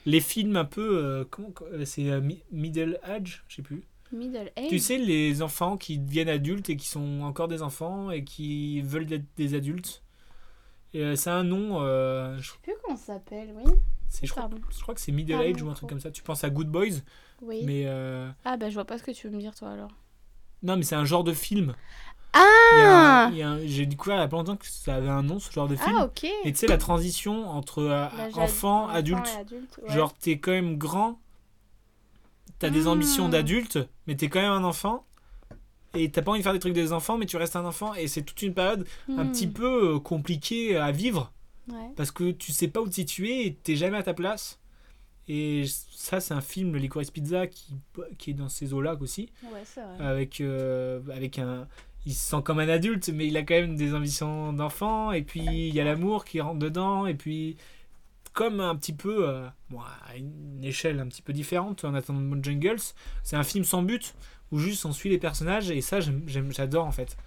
[0.06, 0.98] Les films un peu.
[1.04, 3.84] euh, comment, euh, c'est euh, mi- Middle Age Je sais plus.
[4.12, 4.70] Middle age.
[4.70, 8.82] Tu sais, les enfants qui deviennent adultes et qui sont encore des enfants et qui
[8.82, 10.04] veulent être des adultes.
[10.94, 11.80] Euh, c'est un nom.
[12.38, 13.64] je, sais plus comment ça s'appelle, oui.
[14.08, 16.12] c'est- je crois, je crois que c'est Middle Pardon, Age ou un truc comme ça.
[16.12, 17.02] Tu penses à Good Boys,
[17.42, 17.64] Oui.
[17.66, 17.86] mais.
[18.46, 19.92] Ah bah je vois pas ce que tu veux me dire toi alors.
[20.64, 21.74] non, mais c'est un genre de film.
[22.38, 23.32] Ah
[23.66, 25.76] J'ai découvert il y a pas longtemps que ça avait un nom, ce genre de
[25.76, 25.96] film.
[26.00, 26.24] Ah ok.
[26.44, 29.28] Et tu sais, la transition entre euh, enfant, ad- adulte.
[29.40, 29.94] adulte, ouais.
[29.94, 31.20] Genre, t'es quand même grand,
[32.60, 32.92] t'as des Ah.
[32.92, 35.06] ambitions d'adulte, mais t'es quand même un enfant.
[35.94, 37.94] Et t'as pas envie de faire des trucs des enfants, mais tu restes un enfant.
[37.94, 39.32] Et c'est toute une période un Hmm.
[39.32, 41.32] petit peu euh, compliquée à vivre.
[41.70, 41.90] Ouais.
[41.96, 44.60] Parce que tu sais pas où te situer et t'es jamais à ta place.
[45.28, 47.74] Et ça, c'est un film, le Licorice Pizza, qui,
[48.20, 49.30] qui est dans ces eaux-là aussi.
[49.44, 50.06] Ouais, c'est vrai.
[50.06, 51.68] Avec, euh, avec un.
[52.06, 55.12] Il se sent comme un adulte, mais il a quand même des ambitions d'enfant.
[55.12, 57.08] Et puis, il y a l'amour qui rentre dedans.
[57.08, 57.58] Et puis,
[58.34, 59.28] comme un petit peu.
[59.28, 59.48] euh,
[60.08, 62.82] à une échelle un petit peu différente, en attendant Jungles,
[63.24, 64.16] c'est un film sans but,
[64.52, 65.72] où juste on suit les personnages.
[65.72, 67.18] Et ça, j'adore en fait.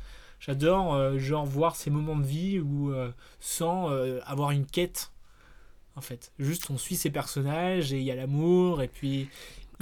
[0.40, 3.10] J'adore, euh, genre, voir ces moments de vie où, euh,
[3.40, 5.10] sans euh, avoir une quête.
[5.96, 9.28] En fait, juste on suit ces personnages et il y a l'amour et puis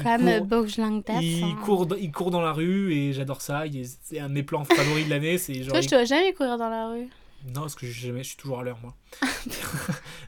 [0.03, 0.41] Comme euh,
[0.79, 1.21] Langtas.
[1.21, 1.57] il hein.
[1.65, 3.65] court, dans- il court dans la rue et j'adore ça.
[4.03, 5.39] C'est un de mes plans favoris de l'année.
[5.39, 5.73] C'est genre.
[5.73, 7.09] Toi je te vois jamais courir dans la rue.
[7.55, 8.97] Non, parce que je, jamais, je suis toujours à l'heure, moi.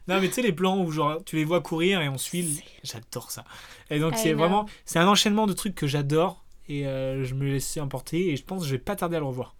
[0.08, 2.62] non, mais tu sais, les plans où genre, tu les vois courir et on suit.
[2.84, 3.44] J'adore ça.
[3.90, 4.66] Et donc, c'est vraiment.
[4.84, 6.44] C'est un enchaînement de trucs que j'adore.
[6.68, 9.20] Et euh, je me laissais emporter et je pense que je vais pas tarder à
[9.20, 9.56] le revoir.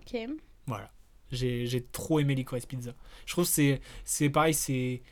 [0.00, 0.18] Ok.
[0.66, 0.90] Voilà.
[1.30, 2.92] J'ai j'ai trop aimé Licorice Pizza.
[3.26, 5.02] Je trouve que c'est c'est pareil, c'est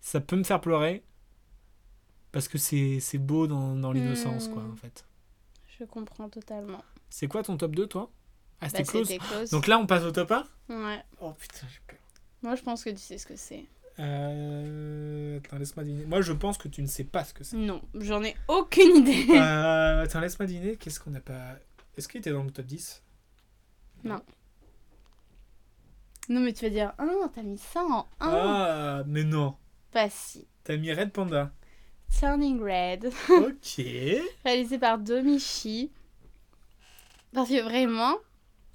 [0.00, 1.04] ça peut me faire pleurer
[2.32, 4.72] parce que c'est beau dans, dans l'innocence quoi Hmm.
[4.72, 5.04] en fait.
[5.78, 6.82] Je comprends totalement.
[7.10, 8.10] C'est quoi ton top 2 toi?
[8.60, 9.08] Ah Bah, c'était close.
[9.08, 9.50] c'était close.
[9.50, 11.02] Donc là on passe au top 1 Ouais.
[11.20, 11.98] Oh putain, j'ai peur.
[12.42, 13.64] Moi, je pense que tu sais ce que c'est.
[13.98, 15.38] Euh...
[15.38, 16.04] Attends, laisse-moi deviner.
[16.06, 17.56] Moi je pense que tu ne sais pas ce que c'est.
[17.56, 19.26] Non, j'en ai aucune idée.
[19.30, 20.76] Euh, attends, laisse-moi deviner.
[20.76, 21.56] Qu'est-ce qu'on n'a pas?
[21.96, 23.02] Est-ce qu'il était dans le top 10
[26.28, 28.04] non, mais tu vas dire, ah, t'as mis ça en 1.
[28.20, 29.56] Ah, mais non.
[29.92, 30.46] Bah si.
[30.64, 31.50] T'as mis Red Panda.
[32.18, 33.84] Turning Red, ok.
[34.44, 35.90] réalisé par Domichi.
[37.34, 38.14] Parce que vraiment,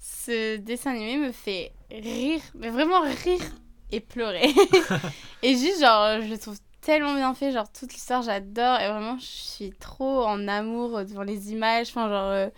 [0.00, 3.40] ce dessin animé me fait rire, mais vraiment rire
[3.92, 4.52] et pleurer.
[5.42, 8.80] et juste, genre, je le trouve tellement bien fait, genre, toute l'histoire, j'adore.
[8.80, 11.88] Et vraiment, je suis trop en amour devant les images.
[11.90, 12.48] Enfin, genre, euh,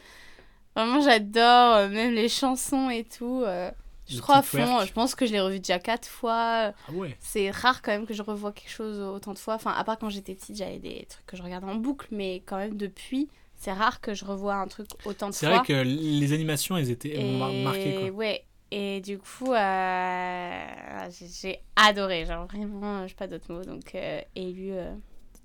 [0.75, 3.43] vraiment, j'adore, euh, même les chansons et tout.
[3.45, 3.71] euh,
[4.15, 4.59] je trop à fond.
[4.59, 4.87] twerk.
[4.89, 6.73] Je pense que je l'ai revu déjà quatre fois.
[6.89, 7.17] Ah ouais.
[7.21, 9.55] C'est rare quand même que je revois quelque chose autant de fois.
[9.55, 12.43] Enfin, à part quand j'étais petite, j'avais des trucs que je regardais en boucle, mais
[12.47, 15.59] quand même depuis, c'est rare que je revois un truc autant de C'est fois.
[15.59, 18.11] vrai que les animations, elles étaient Et marqué quoi.
[18.11, 18.45] ouais.
[18.73, 21.09] Et du coup, euh,
[21.43, 22.25] j'ai- adoré.
[22.25, 23.65] Genre vraiment, je pas d'autres mots.
[23.65, 24.93] Donc, euh, élu euh,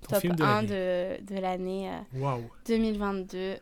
[0.08, 0.68] top film de 1 l'année.
[0.68, 2.48] de, de l'année euh, Waouh.
[2.66, 3.56] 2022.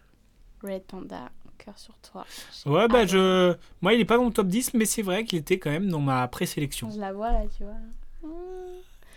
[0.63, 2.25] Red Panda, cœur sur toi.
[2.67, 3.55] Ouais, bah je.
[3.83, 5.89] Moi, il est pas dans le top 10, mais c'est vrai qu'il était quand même
[5.89, 6.91] dans ma présélection.
[6.91, 8.31] Je la vois là, tu vois.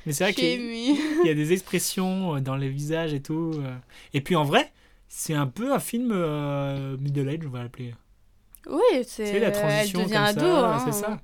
[0.05, 3.51] Mais c'est vrai qu'il y a des expressions euh, dans les visages et tout.
[3.55, 3.75] euh.
[4.13, 4.71] Et puis en vrai,
[5.07, 7.93] c'est un peu un film euh, middle age, on va l'appeler.
[8.69, 10.61] Oui, Tu c'est sais, la transition elle devient comme ado.
[10.61, 10.79] ça, hein.
[10.85, 11.19] c'est ça.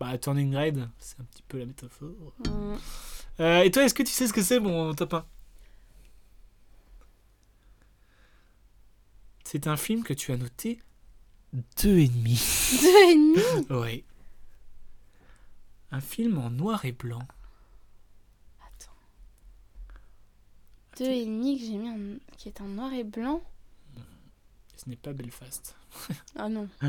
[0.00, 2.08] Bah, Turning Red, c'est un petit peu la métaphore.
[2.46, 2.74] Mm.
[3.40, 5.24] Euh, et toi, est-ce que tu sais ce que c'est mon top 1
[9.50, 10.78] C'est un film que tu as noté
[11.82, 12.38] deux et demi.
[12.82, 13.66] Deux et demi.
[13.70, 14.04] Oui.
[15.90, 17.22] Un film en noir et blanc.
[18.60, 18.92] Attends.
[20.98, 22.18] Deux et demi que j'ai mis en...
[22.36, 23.42] qui est en noir et blanc.
[24.76, 25.74] Ce n'est pas Belfast.
[26.38, 26.68] Oh non.
[26.82, 26.86] oh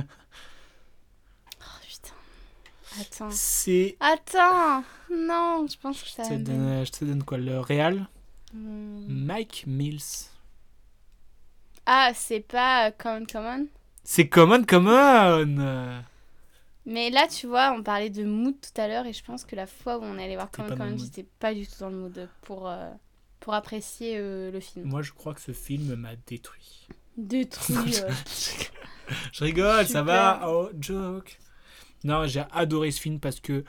[1.88, 2.14] putain.
[3.00, 3.32] Attends.
[3.32, 3.96] C'est.
[4.02, 8.10] Attends Non, je pense que ça Je te donne, je te donne quoi Le réal?
[8.54, 9.06] Hmm.
[9.08, 10.28] Mike Mills.
[11.92, 13.66] Ah, c'est pas euh, Common Common?
[14.04, 16.04] C'est Common Common
[16.86, 19.56] Mais là, tu vois, on parlait de mood tout à l'heure et je pense que
[19.56, 21.96] la fois où on est allé voir Common Common, j'étais pas du tout dans le
[21.98, 22.92] mood pour, euh,
[23.40, 24.86] pour apprécier euh, le film.
[24.86, 26.88] Moi, je crois que ce film m'a détruit.
[27.18, 27.96] Détruit.
[28.04, 28.12] euh.
[29.34, 31.40] Je rigole, ça va Oh, joke
[32.04, 33.64] Non, j'ai adoré ce film parce que,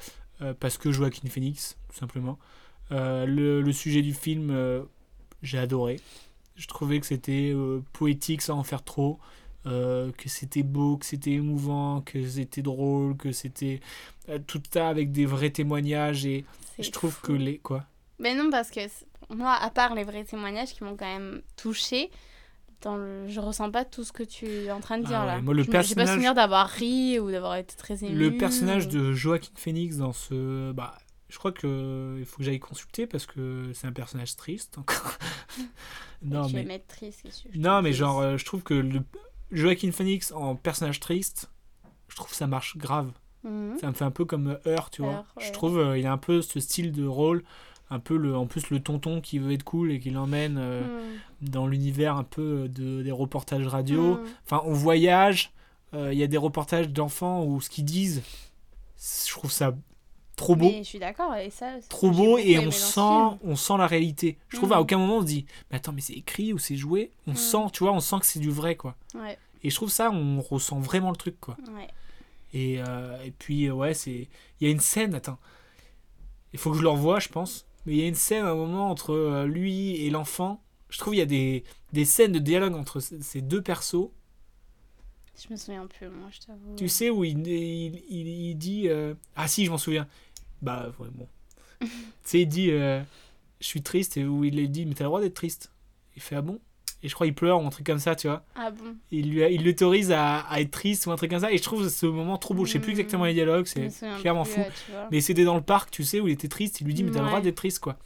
[0.58, 2.38] parce que Joaquin Phoenix, tout simplement.
[2.90, 4.86] Le, le sujet du film,
[5.42, 5.98] j'ai adoré.
[6.56, 9.18] Je trouvais que c'était euh, poétique sans en faire trop.
[9.66, 13.80] euh, que c'était beau, que c'était émouvant, que c'était drôle, que c'était
[14.30, 16.46] euh, tout ça avec des vrais témoignages et
[16.78, 17.26] je trouve fou.
[17.26, 17.84] que les quoi
[18.18, 18.80] Mais non, parce que
[19.28, 22.10] moi, à part les vrais témoignages qui m'ont quand même touché,
[22.80, 23.28] dans le...
[23.28, 25.40] je ressens pas tout ce que tu es en train de Ah dire ouais, là.
[25.42, 28.14] moi, le Je me- J'ai pas personnage- souvenir d'avoir ri ou d'avoir été très ému.
[28.16, 30.72] Le personnage ou- de Joaquin Phoenix dans ce.
[30.72, 30.96] Bah,
[31.30, 35.14] je crois que il faut que j'aille consulter parce que c'est un personnage triste encore.
[36.22, 36.78] non, Tu mais.
[36.80, 37.22] triste,
[37.54, 39.00] je Non, mais genre, euh, je trouve que le
[39.50, 41.50] Joaquin Phoenix en personnage triste,
[42.08, 43.10] je trouve ça marche grave.
[43.44, 43.78] Mhm.
[43.80, 45.24] Ça me fait un peu comme euh, Heur, tu vois.
[45.38, 47.42] Je trouve euh, il a un peu ce style de rôle,
[47.88, 50.82] un peu le, en plus le tonton qui veut être cool et qui l'emmène euh,
[50.82, 51.48] Mhm.
[51.50, 54.16] dans l'univers un peu de, des reportages radio.
[54.16, 54.26] Mhm.
[54.44, 55.52] Enfin, on voyage,
[55.94, 58.22] euh, il y a des reportages d'enfants où ce qu'ils disent,
[59.26, 59.74] je trouve ça
[60.40, 60.70] trop beau.
[60.70, 61.74] Mais je suis d'accord, et ça.
[61.88, 64.38] Trop beau et on sent, on sent la réalité.
[64.48, 64.74] Je trouve Mhm.
[64.76, 67.12] à aucun moment on se dit, mais attends, mais c'est écrit ou c'est joué?
[67.26, 67.36] On Mhm.
[67.36, 68.96] sent, tu vois, on sent que c'est du vrai, quoi.
[69.14, 71.56] Ouais, Et je trouve ça, on ressent vraiment le truc, quoi.
[71.76, 71.88] ouais.
[72.52, 74.28] Et, euh, et puis, euh, ouais, c'est.
[74.60, 75.38] Il y a une scène, attends.
[76.52, 77.66] Il faut que je le revoie, je pense.
[77.86, 80.60] Mais il y a une scène à un moment entre euh, lui et l'enfant.
[80.88, 81.62] Je trouve il y a des,
[81.92, 84.08] des scènes de dialogue entre ces deux persos.
[85.42, 86.76] Je me souviens plus, moi, je t'avoue.
[86.76, 88.88] Tu sais, où il, il, il- il dit.
[88.88, 90.06] euh, Ah si, je m'en souviens.
[90.62, 91.26] Bah, ouais, bon.
[91.80, 91.88] tu
[92.24, 93.00] sais, il dit euh,
[93.60, 94.16] Je suis triste.
[94.16, 95.72] Et où il lui dit Mais t'as le droit d'être triste.
[96.16, 96.58] Il fait Ah bon?
[97.02, 98.44] Et je crois qu'il pleure ou un truc comme ça, tu vois.
[98.54, 98.94] Ah bon?
[99.10, 101.50] Il lui il l'autorise à, à être triste ou un truc comme ça.
[101.50, 102.66] Et je trouve ce moment trop beau.
[102.66, 102.98] Je sais plus Mhm.
[103.00, 103.64] exactement les dialogues.
[103.66, 103.88] C'est
[104.20, 104.92] clairement plus, fou.
[105.10, 106.80] Mais c'était dans le parc, tu sais, où il était triste.
[106.82, 107.96] Il lui dit Mais t'as le droit d'être triste, quoi.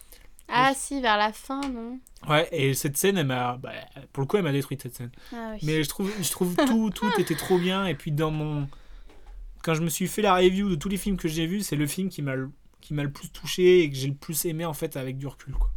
[0.47, 1.99] Ah si, vers la fin, non?
[2.29, 3.57] Ouais, et cette scène, elle m'a.
[3.57, 3.73] bah,
[4.13, 5.11] pour le coup, elle m'a détruite, cette scène.
[5.33, 5.59] Ah oui.
[5.63, 7.87] Mais je trouve, je trouve tout, tout était trop bien.
[7.87, 8.69] Et puis, dans mon.
[9.65, 11.75] Quand je me suis fait la review de tous les films que j'ai vus, c'est
[11.77, 12.51] le film qui m'a le-
[12.81, 15.27] qui m'a le plus touché et que j'ai le plus aimé, en fait, avec du
[15.27, 15.71] recul, quoi.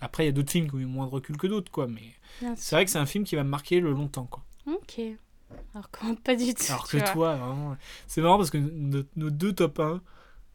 [0.00, 1.86] Après, il y a d'autres films qui ont eu moins de recul que d'autres, quoi.
[1.88, 2.02] Mais
[2.40, 4.44] Bien c'est vrai que c'est un film qui va me marquer le longtemps, quoi.
[4.66, 5.00] Ok.
[5.74, 6.64] Alors comment pas du tout.
[6.68, 7.06] Alors que vois.
[7.12, 7.76] toi, vraiment.
[8.06, 10.00] C'est marrant parce que nos, nos deux top 1,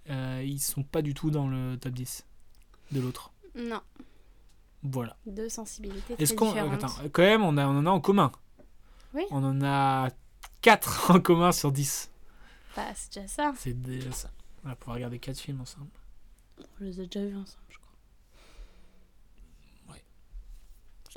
[0.10, 2.26] euh, ils sont pas du tout dans le top 10
[2.92, 3.32] de l'autre.
[3.56, 3.82] Non.
[4.84, 5.18] Voilà.
[5.26, 6.48] Deux sensibilités Est-ce très qu'on.
[6.52, 6.74] différentes.
[6.84, 8.32] Attends, quand même, on, a, on en a en commun.
[9.14, 9.24] Oui.
[9.32, 10.10] On en a
[10.62, 12.12] 4 en commun sur 10.
[12.76, 13.54] Bah, c'est déjà ça.
[13.58, 14.30] C'est déjà ça.
[14.64, 15.90] On va pouvoir regarder 4 films ensemble.
[16.60, 17.90] On les a déjà vus ensemble, je crois.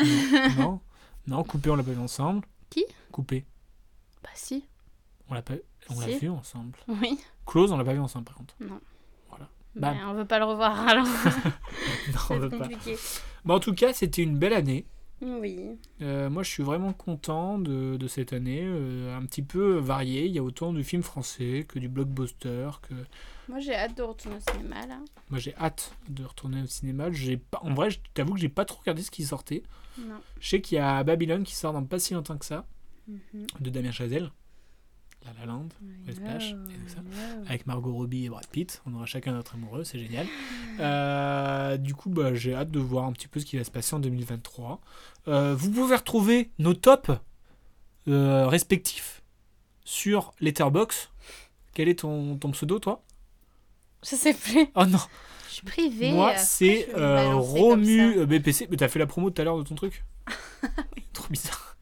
[0.00, 0.80] Non, non,
[1.26, 2.46] non, Coupé, on l'a pas vu ensemble.
[2.70, 2.84] Qui?
[3.10, 3.44] Coupé,
[4.22, 4.64] Bah si.
[5.28, 5.54] on l'a pas
[5.90, 6.78] on l'a vu ensemble.
[6.88, 7.18] Oui.
[7.46, 8.54] Close, on l'a pas vu ensemble par contre.
[8.60, 8.78] Bah,
[9.74, 9.96] Bam.
[10.08, 11.06] on veut pas le revoir alors.
[12.12, 12.68] Non, on veut c'est pas.
[12.68, 12.96] compliqué.
[13.44, 14.86] Bah, en tout cas, c'était une belle année.
[15.22, 15.78] Oui.
[16.00, 18.62] Euh, moi, je suis vraiment content de, de cette année.
[18.64, 20.26] euh, un petit peu variée.
[20.26, 22.70] Il y a autant du film français que du blockbuster.
[22.82, 22.94] Que...
[23.48, 24.98] Moi j'ai hâte de retourner au cinéma là.
[25.30, 27.10] Moi, j'ai hâte de retourner au cinéma.
[27.12, 27.60] J'ai pas...
[27.62, 29.62] En vrai, je t'avoue que j'ai pas trop regardé ce qui sortait.
[29.98, 30.16] Non.
[30.40, 32.66] Je sais qu'il y a Babylone qui sort dans pas si longtemps que ça,
[33.08, 33.46] Mhm.
[33.60, 34.30] de Damien Chazelle.
[35.24, 35.68] La La Land.
[36.12, 37.00] Splash, et tout ça.
[37.48, 38.82] avec Margot Robbie et Brad Pitt.
[38.86, 40.26] On aura chacun notre amoureux, c'est génial.
[40.80, 43.70] Euh, du coup, bah, j'ai hâte de voir un petit peu ce qui va se
[43.70, 44.80] passer en 2023.
[45.28, 47.10] Euh, vous pouvez retrouver nos tops
[48.08, 49.22] euh, respectifs
[49.84, 51.10] sur Letterbox.
[51.74, 53.02] Quel est ton, ton pseudo, toi?
[54.02, 54.66] Je sais plus.
[54.74, 54.98] Oh non,
[55.48, 56.12] Je suis privée.
[56.12, 58.68] moi c'est Romu BPC.
[58.70, 60.04] Mais t'as fait la promo tout à l'heure de ton truc
[61.12, 61.76] Trop bizarre.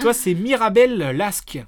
[0.00, 1.58] toi, c'est Mirabel Lasque.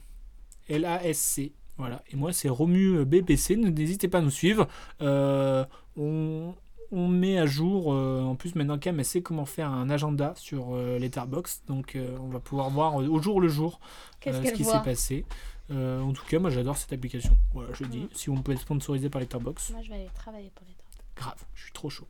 [0.68, 1.52] L-A-S-C.
[1.76, 2.02] Voilà.
[2.12, 3.56] Et moi, c'est Romu BPC.
[3.56, 4.68] N'hésitez pas à nous suivre.
[5.00, 5.64] Euh,
[5.96, 6.54] on,
[6.92, 10.74] on met à jour, euh, en plus, maintenant qu'elle sait comment faire un agenda sur
[10.74, 11.62] euh, Letterboxd.
[11.66, 13.80] Donc, euh, on va pouvoir voir au jour le jour
[14.24, 15.24] ce qui s'est passé.
[15.70, 17.36] En tout cas, moi, j'adore cette application.
[17.52, 18.00] Voilà, je dis.
[18.00, 18.08] Mm.
[18.12, 20.84] Si on peut être sponsorisé par Letterboxd, Moi je vais aller travailler pour les drogues.
[21.16, 22.08] Grave, je suis trop chaud.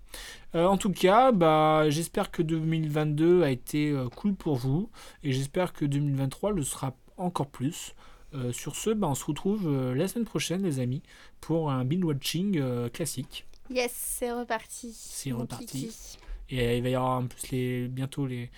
[0.55, 4.90] Euh, en tout cas, bah, j'espère que 2022 a été euh, cool pour vous
[5.22, 7.94] et j'espère que 2023 le sera encore plus.
[8.35, 11.03] Euh, sur ce, bah, on se retrouve euh, la semaine prochaine, les amis,
[11.41, 13.47] pour un binge-watching euh, classique.
[13.70, 14.93] Yes, c'est reparti.
[14.93, 15.66] C'est reparti.
[15.66, 16.18] kiki.
[16.51, 18.51] Et euh, il va y avoir en plus les, bientôt les,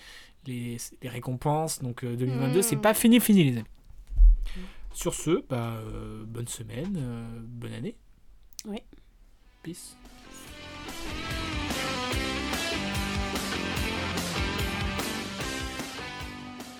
[0.45, 1.79] les, les récompenses.
[1.81, 2.63] Donc euh, 2022, Mm.
[2.63, 3.67] c'est pas fini, fini, les amis.
[4.93, 7.95] Sur ce, bah, euh, bonne semaine, euh, bonne année.
[8.65, 8.79] Oui.
[9.61, 9.95] Peace.